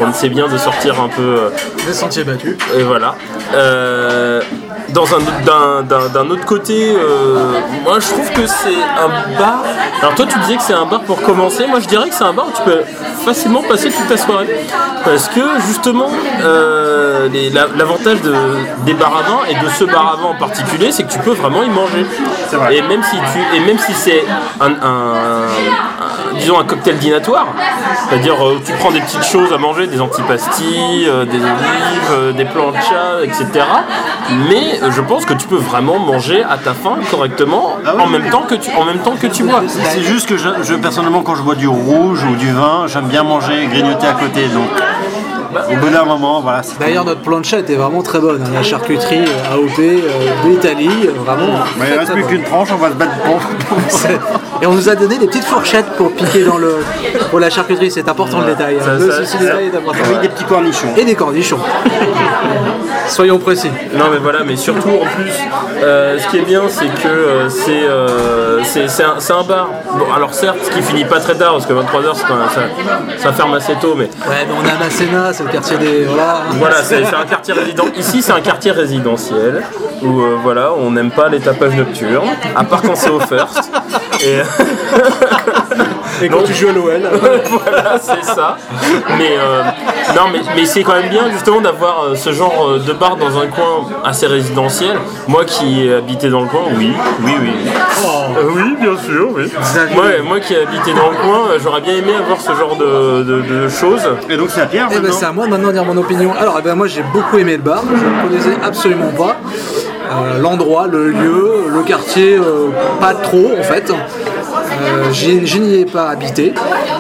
on 0.01 0.13
sait 0.15 0.31
bien 0.31 0.49
de 0.49 0.57
sortir 0.57 0.99
un 0.99 1.09
peu. 1.09 1.51
Des 1.87 1.93
sentiers 1.93 2.25
battus. 2.25 2.57
et 2.79 2.83
voilà. 2.85 3.17
Euh, 3.55 4.41
dans 4.91 5.05
un, 5.15 5.19
d'un, 5.45 5.83
d'un- 5.83 6.09
d'un 6.09 6.31
autre 6.31 6.45
côté, 6.47 6.95
euh, 6.97 7.53
moi 7.85 7.99
je 8.01 8.07
trouve 8.09 8.31
que 8.33 8.47
c'est 8.47 8.75
un 8.75 9.39
bar. 9.39 9.63
Alors 10.01 10.15
toi 10.15 10.27
tu 10.29 10.39
disais 10.41 10.57
que 10.57 10.63
c'est 10.63 10.75
un 10.75 10.87
bar 10.87 11.01
pour 11.01 11.21
commencer. 11.23 11.67
Moi 11.67 11.81
je 11.81 11.87
dirais 11.89 12.09
que 12.09 12.15
c'est 12.15 12.25
un 12.25 12.33
bar 12.33 12.47
où 12.49 12.53
tu 12.57 12.63
peux 12.63 12.83
facilement 13.25 13.63
passer 13.63 13.91
toute 13.91 14.09
ta 14.09 14.17
soirée. 14.17 14.65
Parce 15.05 15.29
que 15.29 15.41
justement, 15.67 16.09
euh, 16.43 17.29
les- 17.29 17.51
la- 17.51 17.69
l'avantage 17.77 18.21
de, 18.23 18.35
des 18.85 18.95
bars 18.95 19.17
à 19.19 19.23
vin 19.31 19.39
et 19.49 19.55
de 19.65 19.69
ce 19.71 19.85
bar 19.85 20.15
à 20.15 20.17
vin 20.17 20.29
en 20.31 20.35
particulier, 20.35 20.91
c'est 20.93 21.05
que 21.05 21.13
tu 21.13 21.19
peux 21.21 21.33
vraiment 21.33 21.63
y 21.63 21.69
manger. 21.69 22.07
vrai. 22.53 22.77
Et 22.77 22.83
même 22.83 23.03
si 23.03 23.17
tu, 23.17 23.57
et 23.57 23.61
même 23.61 23.79
si 23.79 23.93
c'est 23.93 24.25
un, 24.61 24.67
un- 24.67 25.47
un- 26.03 26.36
disons 26.39 26.59
un 26.59 26.65
cocktail 26.65 26.99
dînatoire, 26.99 27.47
c'est-à-dire 28.09 28.35
euh, 28.45 28.61
tu 28.65 28.73
prends 28.75 28.91
des 28.91 29.01
petites 29.01 29.25
choses 29.25 29.53
à 29.53 29.59
manger, 29.59 29.87
des 29.87 30.01
antipastilles, 30.01 31.07
euh, 31.09 31.25
des 31.25 31.39
olives, 31.39 32.11
euh, 32.11 32.33
des 32.33 32.45
planchas, 32.45 33.23
etc. 33.23 33.47
Mais 34.49 34.81
je 34.91 35.01
pense 35.01 35.25
que 35.25 35.35
tu 35.35 35.47
peux 35.47 35.57
vraiment 35.57 35.99
manger 35.99 36.43
à 36.43 36.59
ta 36.59 36.75
faim 36.75 36.99
correctement 37.11 37.77
Ah 37.85 37.93
oui, 37.97 38.03
en 38.03 38.07
même 38.07 38.31
temps 38.31 38.43
que 38.43 38.55
tu, 38.55 38.71
en 38.77 38.85
même 38.85 38.99
temps 38.99 39.17
que 39.17 39.27
tu 39.27 39.45
bois. 39.45 39.63
C'est 39.67 40.03
juste 40.03 40.29
que 40.29 40.37
je, 40.37 40.49
je, 40.63 40.75
personnellement, 40.75 41.23
quand 41.23 41.35
je 41.35 41.43
bois 41.43 41.55
du 41.55 41.69
rouge 41.69 42.25
ou 42.25 42.37
du 42.37 42.53
vin, 42.53 42.87
j'aime 42.87 43.07
bien 43.07 43.23
manger 43.23 43.65
et 43.65 43.67
grignoter 43.67 44.07
à 44.07 44.13
côté. 44.15 44.47
Donc, 44.49 44.69
au 45.71 45.77
bout 45.77 45.89
d'un 45.91 46.05
moment, 46.05 46.41
voilà. 46.41 46.63
D'ailleurs, 46.81 47.05
notre 47.05 47.21
plancha 47.23 47.59
était 47.59 47.75
vraiment 47.75 48.03
très 48.03 48.19
bonne. 48.19 48.43
hein. 48.45 48.51
La 48.55 48.63
charcuterie 48.63 49.25
euh, 49.25 49.55
AOP 49.55 49.79
euh, 49.79 50.03
d'Italie, 50.45 50.91
euh, 51.07 51.13
vraiment. 51.25 51.59
Mais 51.79 51.87
il 51.89 51.95
ne 51.95 51.99
reste 51.99 52.13
plus 52.13 52.25
qu'une 52.25 52.43
tranche, 52.45 52.69
on 52.73 52.77
va 52.77 52.89
se 52.89 52.95
battre 52.95 53.17
pour. 53.25 53.41
Et 54.63 54.67
on 54.67 54.73
nous 54.73 54.89
a 54.89 54.95
donné 54.95 55.19
des 55.19 55.27
petites 55.27 55.45
fourchettes 55.45 55.91
pour 55.99 56.13
piquer 56.13 56.45
dans 56.45 56.57
le 56.57 56.77
pour 57.31 57.41
la 57.41 57.51
charcuterie. 57.51 57.91
C'est 57.91 58.09
important 58.09 58.41
le 58.41 58.47
détail. 58.47 58.77
hein. 58.81 58.85
Ça, 58.85 58.93
Le 58.95 59.11
ça, 59.11 59.17
souci 59.25 59.39
détail 59.39 59.67
est 59.67 59.77
important. 59.77 60.21
Des 60.23 60.29
petits 60.29 60.45
cornichons. 60.45 60.89
Et 60.97 61.05
des 61.05 61.15
cornichons. 61.15 61.59
Soyons 63.09 63.39
précis. 63.39 63.71
Non 63.95 64.07
mais 64.11 64.19
voilà, 64.19 64.41
mais 64.45 64.57
surtout 64.57 64.89
en 64.89 65.05
plus, 65.05 65.31
euh, 65.83 66.19
ce 66.19 66.27
qui 66.29 66.39
est 66.39 66.45
bien, 66.45 66.63
c'est 66.69 66.87
que 66.87 67.07
euh, 67.09 67.49
c'est 67.49 67.83
euh, 67.85 68.63
c'est- 68.65 68.89
c'est 68.89 69.05
un, 69.05 69.15
un 69.39 69.43
bar. 69.45 69.69
Bon, 69.97 70.07
alors 70.15 70.35
certes, 70.35 70.57
ce 70.65 70.71
qui 70.71 70.83
finit 70.83 71.05
pas 71.05 71.21
très 71.21 71.35
tard, 71.37 71.53
parce 71.53 71.67
que 71.67 71.73
23h, 71.73 72.15
c'est 72.15 72.27
quand 72.27 72.35
même- 72.35 72.49
ça, 72.53 72.63
ça 73.23 73.33
ferme 73.33 73.55
assez 73.55 73.75
tôt, 73.75 73.95
mais 73.97 74.05
Ouais, 74.05 74.45
mais 74.49 74.55
on 74.61 74.67
est 74.67 74.73
à 74.73 74.79
Masséna, 74.85 75.33
c'est 75.33 75.45
quartier 75.47 75.79
des. 75.79 76.05
Voilà. 76.05 76.83
c'est 76.83 77.05
un 77.05 77.25
quartier 77.25 77.55
résident. 77.55 77.85
Ici, 77.97 78.23
c'est 78.23 78.33
un 78.33 78.41
quartier 78.41 78.71
résidentiel 78.73 79.63
où 80.03 80.21
euh, 80.21 80.37
voilà, 80.43 80.73
on 80.75 80.91
n'aime 80.91 81.11
pas 81.11 81.29
les 81.29 81.41
tapages 81.41 81.75
nocturnes, 81.75 82.29
à 82.55 82.65
part 82.65 82.83
quand 82.83 82.95
c'est 82.97 83.11
au 83.11 83.21
first. 83.21 83.71
Et 84.25 84.39
Et 86.23 86.29
quand 86.29 86.43
tu 86.45 86.55
joues 86.55 86.69
à 86.69 86.73
l'OL. 86.73 87.03
voilà, 87.65 87.99
c'est 88.01 88.25
ça. 88.25 88.57
Mais 89.19 89.37
euh, 89.39 89.63
non, 90.15 90.23
mais, 90.33 90.41
mais 90.55 90.65
c'est 90.65 90.83
quand 90.83 90.95
même 90.95 91.09
bien 91.11 91.31
justement 91.33 91.61
d'avoir 91.61 92.05
euh, 92.05 92.15
ce 92.15 92.33
genre 92.33 92.69
euh, 92.71 92.79
de 92.79 92.93
bar 92.93 93.17
dans 93.17 93.39
un 93.39 93.47
coin 93.47 93.87
assez 94.05 94.27
résidentiel. 94.27 94.97
Moi 95.29 95.45
qui 95.45 95.87
ai 95.87 95.95
habité 95.95 96.29
dans 96.31 96.41
le 96.43 96.49
coin, 96.49 96.63
oui, 96.77 96.93
oui, 97.23 97.33
oui. 97.41 97.51
Euh, 98.39 98.43
oui, 98.55 98.77
bien 98.81 98.97
sûr, 98.97 99.29
oui. 99.33 99.51
Moi, 99.95 100.05
moi 100.25 100.41
qui 100.41 100.55
ai 100.55 100.63
habité 100.63 100.93
dans 100.93 101.11
le 101.11 101.17
coin, 101.17 101.49
j'aurais 101.63 101.81
bien 101.81 101.95
aimé 101.97 102.13
avoir 102.19 102.41
ce 102.41 102.53
genre 102.55 102.77
de, 102.77 103.23
de- 103.23 103.43
de 103.43 103.69
choses. 103.69 104.09
Et 104.29 104.37
donc, 104.37 104.49
c'est 104.51 104.61
à 104.63 104.67
Pierre 104.67 104.89
Eh 104.91 104.95
ben, 104.95 105.03
maintenant 105.03 105.17
c'est 105.19 105.27
à 105.27 105.33
moi 105.33 105.47
maintenant 105.47 105.69
de 105.69 105.73
dire 105.73 105.85
mon 105.85 105.97
opinion. 105.97 106.33
Alors, 106.39 106.57
eh 106.59 106.63
ben, 106.63 106.75
moi 106.75 106.87
j'ai 106.87 107.03
beaucoup 107.13 107.39
aimé 107.39 107.57
le 107.57 107.63
bar, 107.63 107.83
je 107.89 107.95
ne 108.05 108.17
le 108.17 108.29
connaissais 108.29 108.57
absolument 108.65 109.11
pas. 109.17 109.37
Euh, 110.11 110.39
L'endroit, 110.41 110.87
le 110.87 111.11
lieu, 111.11 111.65
le 111.69 111.83
quartier, 111.83 112.37
euh, 112.37 112.69
pas 113.01 113.15
trop 113.15 113.51
en 113.59 113.63
fait. 113.63 113.91
Euh, 113.91 115.13
je 115.13 115.59
n'y 115.59 115.81
ai 115.81 115.85
pas 115.85 116.11
habité. 116.11 116.55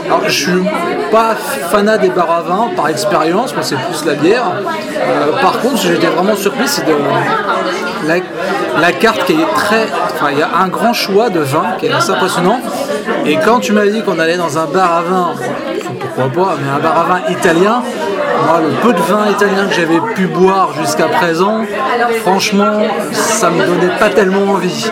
Alors, 0.07 0.23
je 0.27 0.31
suis 0.31 0.65
pas 1.11 1.35
fanat 1.71 1.99
des 1.99 2.09
bars 2.09 2.31
à 2.31 2.43
vin 2.43 2.69
par 2.75 2.89
expérience, 2.89 3.55
moi 3.55 3.63
c'est 3.63 3.77
plus 3.77 4.05
la 4.05 4.15
bière. 4.15 4.45
Par 5.41 5.61
contre, 5.61 5.83
j'étais 5.83 6.07
vraiment 6.07 6.37
surpris, 6.37 6.67
c'est 6.67 6.87
de 6.87 6.95
la, 8.07 8.17
la 8.81 8.93
carte 8.93 9.25
qui 9.25 9.33
est 9.33 9.55
très. 9.55 9.87
Enfin, 10.15 10.31
il 10.33 10.39
y 10.39 10.43
a 10.43 10.49
un 10.63 10.69
grand 10.69 10.93
choix 10.93 11.31
de 11.31 11.41
vins 11.41 11.75
qui 11.79 11.87
est 11.87 11.93
assez 11.93 12.11
impressionnant. 12.11 12.61
Et 13.25 13.37
quand 13.37 13.61
tu 13.61 13.73
m'as 13.73 13.87
dit 13.87 14.03
qu'on 14.03 14.19
allait 14.19 14.37
dans 14.37 14.59
un 14.59 14.67
bar 14.67 14.97
à 14.97 15.03
vin, 15.03 15.35
pourquoi 16.01 16.45
pas, 16.45 16.57
mais 16.61 16.71
un 16.71 16.81
bar 16.81 16.99
à 16.99 17.05
vin 17.05 17.21
italien, 17.31 17.83
moi, 18.45 18.61
le 18.61 18.75
peu 18.83 18.93
de 18.93 19.01
vin 19.01 19.31
italien 19.31 19.67
que 19.67 19.75
j'avais 19.75 20.01
pu 20.15 20.27
boire 20.27 20.73
jusqu'à 20.75 21.07
présent, 21.07 21.63
franchement, 22.23 22.83
ça 23.13 23.51
me 23.51 23.65
donnait 23.65 23.99
pas 23.99 24.11
tellement 24.11 24.53
envie. 24.53 24.91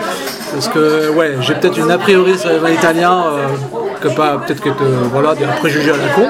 Parce 0.51 0.69
que, 0.69 1.09
ouais, 1.09 1.35
j'ai 1.41 1.53
peut-être 1.55 1.77
une 1.77 1.91
a 1.91 1.97
priori 1.97 2.37
sur 2.37 2.49
les 2.49 2.59
vins 2.59 2.69
italiens, 2.69 3.25
euh, 3.27 4.09
pas, 4.15 4.37
peut-être 4.37 4.61
que, 4.61 4.69
euh, 4.69 5.03
voilà, 5.11 5.35
des 5.35 5.45
préjugés 5.59 5.91
à 5.91 5.97
la 5.97 6.13
con. 6.13 6.27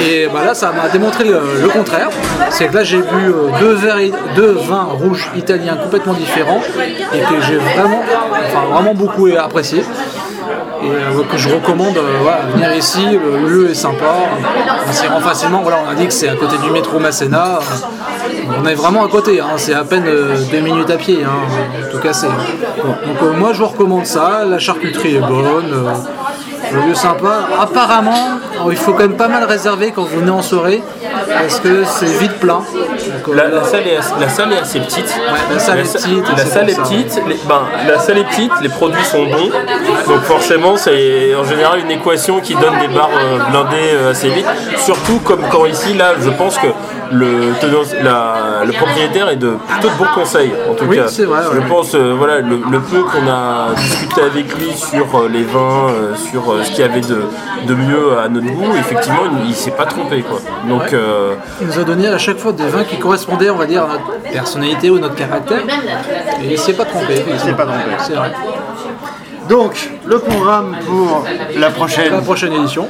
Et 0.00 0.26
bah 0.32 0.40
là, 0.44 0.54
ça 0.54 0.72
m'a 0.72 0.88
démontré 0.88 1.24
le, 1.24 1.68
contraire. 1.68 2.08
C'est 2.50 2.66
que 2.66 2.74
là, 2.74 2.82
j'ai 2.82 2.98
bu 2.98 3.28
euh, 3.28 3.50
deux, 3.60 3.74
verres, 3.74 3.98
vins 4.68 4.88
rouges 4.90 5.30
italiens 5.36 5.76
complètement 5.76 6.14
différents 6.14 6.62
et 7.14 7.20
que 7.20 7.40
j'ai 7.46 7.56
vraiment, 7.56 8.02
enfin, 8.46 8.64
vraiment 8.72 8.94
beaucoup 8.94 9.28
apprécié 9.38 9.84
euh, 10.82 11.22
que 11.30 11.36
je 11.36 11.48
recommande 11.48 11.96
euh, 11.96 12.52
venir 12.54 12.74
ici, 12.74 13.04
le 13.12 13.48
lieu 13.48 13.70
est 13.70 13.74
sympa, 13.74 14.14
on 14.88 14.92
s'y 14.92 15.06
rend 15.06 15.20
facilement, 15.20 15.60
voilà, 15.62 15.78
on 15.86 15.90
a 15.90 15.94
dit 15.94 16.06
que 16.06 16.12
c'est 16.12 16.28
à 16.28 16.34
côté 16.34 16.56
du 16.58 16.70
métro 16.70 16.98
Masséna, 16.98 17.58
euh, 17.58 18.52
on 18.60 18.66
est 18.66 18.74
vraiment 18.74 19.04
à 19.04 19.08
côté, 19.08 19.40
hein, 19.40 19.52
c'est 19.56 19.74
à 19.74 19.84
peine 19.84 20.04
euh, 20.06 20.36
deux 20.50 20.60
minutes 20.60 20.90
à 20.90 20.96
pied, 20.96 21.24
hein, 21.24 21.86
en 21.86 21.90
tout 21.90 21.98
cas 21.98 22.12
c'est... 22.12 22.26
Donc 22.26 23.22
euh, 23.22 23.32
moi 23.32 23.52
je 23.52 23.58
vous 23.62 23.68
recommande 23.68 24.06
ça, 24.06 24.44
la 24.44 24.58
charcuterie 24.58 25.16
est 25.16 25.20
bonne, 25.20 25.72
euh, 25.72 25.92
le 26.72 26.88
lieu 26.88 26.94
sympa, 26.94 27.48
apparemment 27.60 28.38
euh, 28.66 28.70
il 28.70 28.76
faut 28.76 28.92
quand 28.92 29.00
même 29.00 29.16
pas 29.16 29.28
mal 29.28 29.44
réserver 29.44 29.92
quand 29.92 30.04
vous 30.04 30.20
venez 30.20 30.30
en 30.30 30.42
soirée, 30.42 30.82
parce 31.28 31.60
que 31.60 31.84
c'est 31.84 32.06
vite 32.18 32.38
plein. 32.40 32.62
La, 33.34 33.48
la 33.48 33.64
salle 33.64 33.86
est, 33.86 33.96
assez- 33.96 34.14
la 34.20 34.28
salle 34.28 34.52
est 34.52 34.58
assez 34.58 34.80
petite. 34.80 35.06
Ouais, 35.06 35.54
la 35.54 35.58
salle 35.58 35.78
est 35.80 35.92
petite, 35.92 36.28
La 36.36 36.44
salle 36.46 36.70
est 36.70 36.80
petite. 36.80 37.22
les- 37.28 37.38
ben, 37.46 37.62
la 37.86 37.98
salle 37.98 38.18
est 38.18 38.24
petite. 38.24 38.52
Les 38.60 38.68
produits 38.68 39.04
sont 39.04 39.24
bons. 39.24 39.50
Donc 40.08 40.22
forcément, 40.24 40.76
c'est 40.76 41.34
en 41.34 41.44
général 41.44 41.80
une 41.80 41.90
équation 41.90 42.40
qui 42.40 42.54
donne 42.54 42.78
des 42.80 42.88
barres 42.88 43.10
euh, 43.14 43.38
blindées 43.50 43.92
euh, 43.94 44.10
assez 44.10 44.28
vite. 44.30 44.46
Surtout 44.78 45.20
comme 45.24 45.42
quand 45.50 45.66
ici, 45.66 45.94
là, 45.94 46.14
je 46.20 46.30
pense 46.30 46.58
que 46.58 46.66
le, 47.12 47.52
la- 48.02 48.64
le 48.64 48.72
propriétaire 48.72 49.28
est 49.28 49.36
de 49.36 49.50
plutôt 49.68 49.88
de 49.88 49.94
bons 49.98 50.10
conseils. 50.14 50.50
En 50.70 50.74
tout 50.74 50.84
Oui, 50.88 50.96
cas, 50.96 51.06
Je 51.08 51.60
pense, 51.68 51.94
euh, 51.94 52.14
voilà, 52.16 52.40
le, 52.40 52.56
le 52.70 52.80
peu 52.80 53.02
qu'on 53.02 53.28
a 53.28 53.74
discuté 53.76 54.20
avec 54.22 54.54
lui 54.58 54.72
sur 54.72 55.06
euh, 55.18 55.28
les 55.28 55.44
vins, 55.44 55.88
euh, 55.90 56.14
sur 56.30 56.50
euh, 56.52 56.62
ce 56.64 56.70
qu'il 56.70 56.80
y 56.80 56.84
avait 56.84 57.00
de, 57.00 57.22
de 57.66 57.74
mieux 57.74 58.18
à 58.18 58.28
notre 58.28 58.46
goût, 58.46 58.72
effectivement, 58.78 59.22
il, 59.44 59.50
il 59.50 59.54
s'est 59.54 59.70
pas 59.72 59.84
trompé, 59.86 60.22
quoi. 60.22 60.40
Donc 60.68 60.92
euh, 60.92 61.34
Il 61.60 61.66
nous 61.66 61.78
a 61.78 61.84
donné 61.84 62.08
à 62.08 62.18
chaque 62.18 62.38
fois 62.38 62.52
des 62.52 62.66
vins 62.66 62.84
qui 62.84 62.96
correspondaient, 62.98 63.50
on 63.50 63.56
va 63.56 63.66
dire, 63.66 63.84
à 63.84 63.88
notre 63.88 64.32
personnalité 64.32 64.90
ou 64.90 64.98
notre 64.98 65.14
caractère. 65.14 65.60
Et 66.42 66.52
il 66.52 66.58
s'est 66.58 66.72
pas 66.74 66.84
trompé. 66.84 67.22
Il 67.30 67.38
s'est 67.38 67.52
pas 67.52 67.64
trompé. 67.64 67.84
C'est 68.00 68.14
vrai. 68.14 68.32
Donc, 69.52 69.90
le 70.06 70.18
programme 70.18 70.74
pour 70.86 71.24
la 71.58 71.68
prochaine. 71.68 72.10
La 72.10 72.22
prochaine 72.22 72.54
édition. 72.54 72.88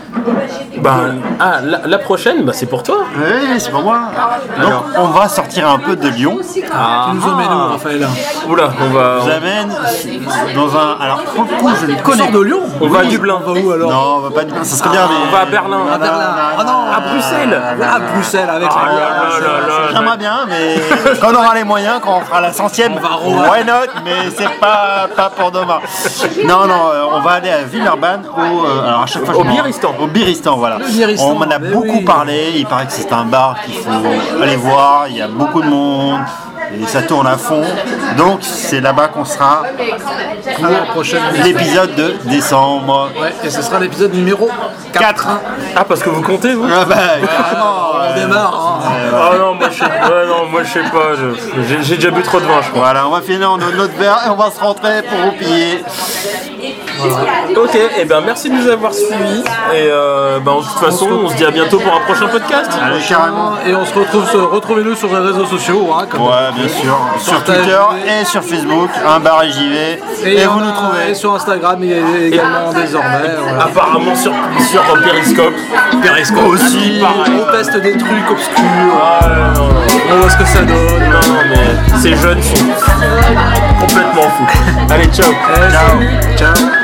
Bah, 0.79 0.97
ah, 1.41 1.61
la, 1.61 1.81
la 1.87 1.99
prochaine, 1.99 2.45
bah, 2.45 2.53
c'est 2.55 2.67
pour 2.67 2.85
toi. 2.85 2.99
Oui, 3.17 3.59
c'est 3.59 3.73
pour 3.73 3.83
moi. 3.83 3.99
Donc, 4.61 4.73
on 4.97 5.09
va 5.09 5.29
sortir 5.29 5.69
un 5.69 5.81
peu 5.81 5.97
de 5.97 6.09
Lyon. 6.09 6.39
Ah. 6.73 7.09
Tu 7.11 7.17
nous 7.17 7.33
emmènes 7.33 7.49
où, 7.49 7.73
Raphaël 7.73 8.07
Oula, 8.49 8.71
on 8.81 8.91
va, 8.91 9.19
Je 9.19 9.25
vous 9.25 9.31
amène 9.31 9.75
dans 10.55 10.77
un. 10.77 10.97
Alors, 11.01 11.23
pour 11.25 11.43
le 11.43 11.51
coup, 11.51 11.71
je 11.81 11.87
ne 11.87 11.95
On 11.95 12.03
connais 12.03 12.31
de 12.31 12.39
Lyon 12.39 12.61
on 12.81 12.89
va 12.89 13.01
à 13.01 13.05
Dublin. 13.07 13.41
On 13.45 13.53
va 13.53 13.61
où 13.61 13.71
alors 13.73 13.91
Non, 13.91 14.15
on 14.19 14.21
va 14.21 14.31
pas 14.31 14.45
du 14.45 14.53
Ça 14.63 14.77
serait 14.77 14.91
bien, 14.91 15.09
mais. 15.09 15.17
On 15.29 15.33
va 15.33 15.41
à 15.41 15.47
Berlin. 15.47 15.81
À 15.93 15.99
Berlin. 15.99 16.35
Ah 16.59 16.65
non 16.65 16.93
À 16.97 17.01
Bruxelles. 17.01 17.63
À 17.83 17.99
Bruxelles 17.99 18.51
avec 18.51 18.69
Ah 18.71 18.87
la 18.87 18.93
là 18.93 19.67
là. 19.67 19.75
J'aimerais 19.97 20.17
bien, 20.17 20.47
mais 20.49 20.77
quand 21.21 21.33
on 21.33 21.35
aura 21.35 21.57
les 21.57 21.65
moyens, 21.65 22.01
quand 22.05 22.19
on 22.19 22.21
fera 22.21 22.41
la 22.41 22.53
centième, 22.53 22.93
On 22.97 23.01
va 23.01 23.15
rouvrir. 23.17 23.51
why 23.51 23.65
not 23.65 24.01
Mais 24.05 24.31
c'est 24.37 24.61
pas, 24.61 25.09
pas 25.17 25.29
pour 25.31 25.51
demain. 25.51 25.81
Non, 26.53 26.67
non, 26.67 26.75
euh, 26.93 27.05
on 27.15 27.21
va 27.21 27.31
aller 27.33 27.51
à 27.51 27.63
Villeurbanne 27.63 28.23
au. 28.37 28.41
euh, 28.67 28.87
alors 28.87 29.03
à 29.03 29.07
chaque 29.07 29.25
fois, 29.25 29.35
je 29.35 29.41
Au 29.41 29.45
m'en- 29.45 29.53
Biristan. 29.55 29.95
Au 29.99 30.07
Biristan, 30.07 30.57
voilà. 30.57 30.79
Le 30.79 30.85
Biristan, 30.87 31.29
on 31.31 31.35
m'en 31.35 31.51
a 31.51 31.59
mais 31.59 31.71
beaucoup 31.71 31.99
oui. 31.99 32.05
parlé. 32.05 32.53
Il 32.57 32.67
paraît 32.67 32.87
que 32.87 32.93
c'est 32.93 33.13
un 33.13 33.25
bar 33.25 33.57
qu'il 33.65 33.75
faut 33.75 33.91
aller 34.43 34.57
voir. 34.57 35.07
Il 35.09 35.17
y 35.17 35.23
a 35.23 35.29
beaucoup 35.29 35.63
de 35.63 35.69
monde. 35.69 36.21
Et 36.81 36.87
ça 36.87 37.03
tourne 37.03 37.27
à 37.27 37.37
fond. 37.37 37.63
Donc 38.17 38.41
c'est 38.43 38.81
là-bas 38.81 39.09
qu'on 39.09 39.25
sera 39.25 39.63
pour 40.95 41.03
l'épisode 41.45 41.95
de 41.95 42.15
décembre. 42.25 43.11
Ouais, 43.21 43.33
et 43.45 43.51
ce 43.51 43.63
sera 43.63 43.79
l'épisode 43.79 44.15
numéro 44.15 44.49
4. 44.93 45.29
Ah, 45.77 45.85
parce 45.85 46.03
que 46.03 46.11
vous 46.11 46.23
comptez, 46.23 46.55
vous 46.55 46.67
Ah 46.73 46.85
bah, 46.85 46.95
carrément, 46.97 47.93
On 47.95 48.01
euh, 48.01 48.15
démarre. 48.15 48.83
hein. 48.85 48.93
Ah 49.15 49.37
non, 49.39 49.55
moi 49.55 49.69
je 49.71 49.79
sais, 49.79 49.85
ouais, 49.85 50.27
non, 50.27 50.47
moi, 50.51 50.63
je 50.65 50.71
sais 50.73 50.81
pas. 50.81 51.79
J'ai 51.83 51.97
déjà 51.97 52.11
bu 52.11 52.23
trop 52.23 52.41
de 52.41 52.45
vin, 52.47 52.61
je 52.63 52.71
crois. 52.71 52.83
Voilà, 52.83 53.07
on 53.07 53.11
va 53.11 53.21
finir 53.21 53.57
notre 53.57 53.95
verre 53.99 54.19
et 54.27 54.31
on 54.31 54.37
va 54.37 54.51
se 54.51 54.61
rentrer 54.61 55.03
pour 55.03 55.19
vous 55.19 55.33
piller. 55.33 55.83
Ok, 57.57 57.77
et 57.99 58.05
ben 58.05 58.21
merci 58.25 58.49
de 58.51 58.55
nous 58.55 58.69
avoir 58.69 58.93
suivis. 58.95 59.41
Et 59.75 59.89
euh, 59.91 60.39
ben, 60.41 60.57
de 60.57 60.61
toute 60.63 60.79
façon, 60.79 61.09
on 61.25 61.29
se 61.29 61.35
dit 61.35 61.45
à 61.45 61.51
bientôt 61.51 61.79
pour 61.79 61.93
un 61.95 62.01
prochain 62.01 62.29
podcast. 62.29 62.71
Allez, 62.83 63.01
carrément. 63.01 63.53
Et 63.67 63.75
on 63.75 63.85
se 63.85 63.95
retrouve, 63.99 64.29
sur- 64.31 64.51
retrouvez-nous 64.51 64.95
sur 64.95 65.09
les 65.09 65.19
réseaux 65.19 65.47
sociaux. 65.47 65.89
hein, 65.99 66.07
comme- 66.09 66.23
Ouais, 66.23 66.53
bien 66.55 66.62
sûr. 66.69 66.99
Sur. 67.19 67.43
Twitter 67.45 67.79
et 68.07 68.25
sur 68.25 68.43
Facebook, 68.43 68.91
un 69.07 69.21
bar 69.21 69.43
et 69.43 69.51
j'y 69.51 69.69
vais. 69.69 70.01
Et, 70.25 70.47
on 70.47 70.53
vous 70.53 70.61
nous 70.61 70.73
trouvez. 70.73 71.11
Et 71.11 71.15
sur 71.15 71.35
Instagram 71.35 71.79
il 71.83 71.93
a 71.93 72.19
également 72.27 72.73
désormais. 72.73 73.37
Voilà. 73.39 73.65
Apparemment 73.65 74.15
sur, 74.15 74.33
sur 74.71 74.83
Periscope. 75.03 75.55
Periscope 76.03 76.47
aussi, 76.47 77.01
pareil. 77.01 77.41
On 77.41 77.53
teste 77.53 77.77
des 77.77 77.97
trucs 77.97 78.31
obscurs. 78.31 78.63
Ah, 79.03 79.29
non, 79.55 79.67
non, 79.69 79.75
On 80.13 80.17
voit 80.19 80.31
ce 80.31 80.37
que 80.37 80.45
ça 80.45 80.61
donne. 80.61 80.77
non, 80.77 81.35
non, 81.35 81.43
mais 81.49 81.99
ces 81.99 82.17
jeunes 82.17 82.43
sont 82.43 82.65
complètement 83.81 84.23
fous. 84.23 84.47
Allez, 84.91 85.07
ciao. 85.07 85.33
Eh, 85.33 85.71
salut. 85.71 86.37
Ciao. 86.37 86.82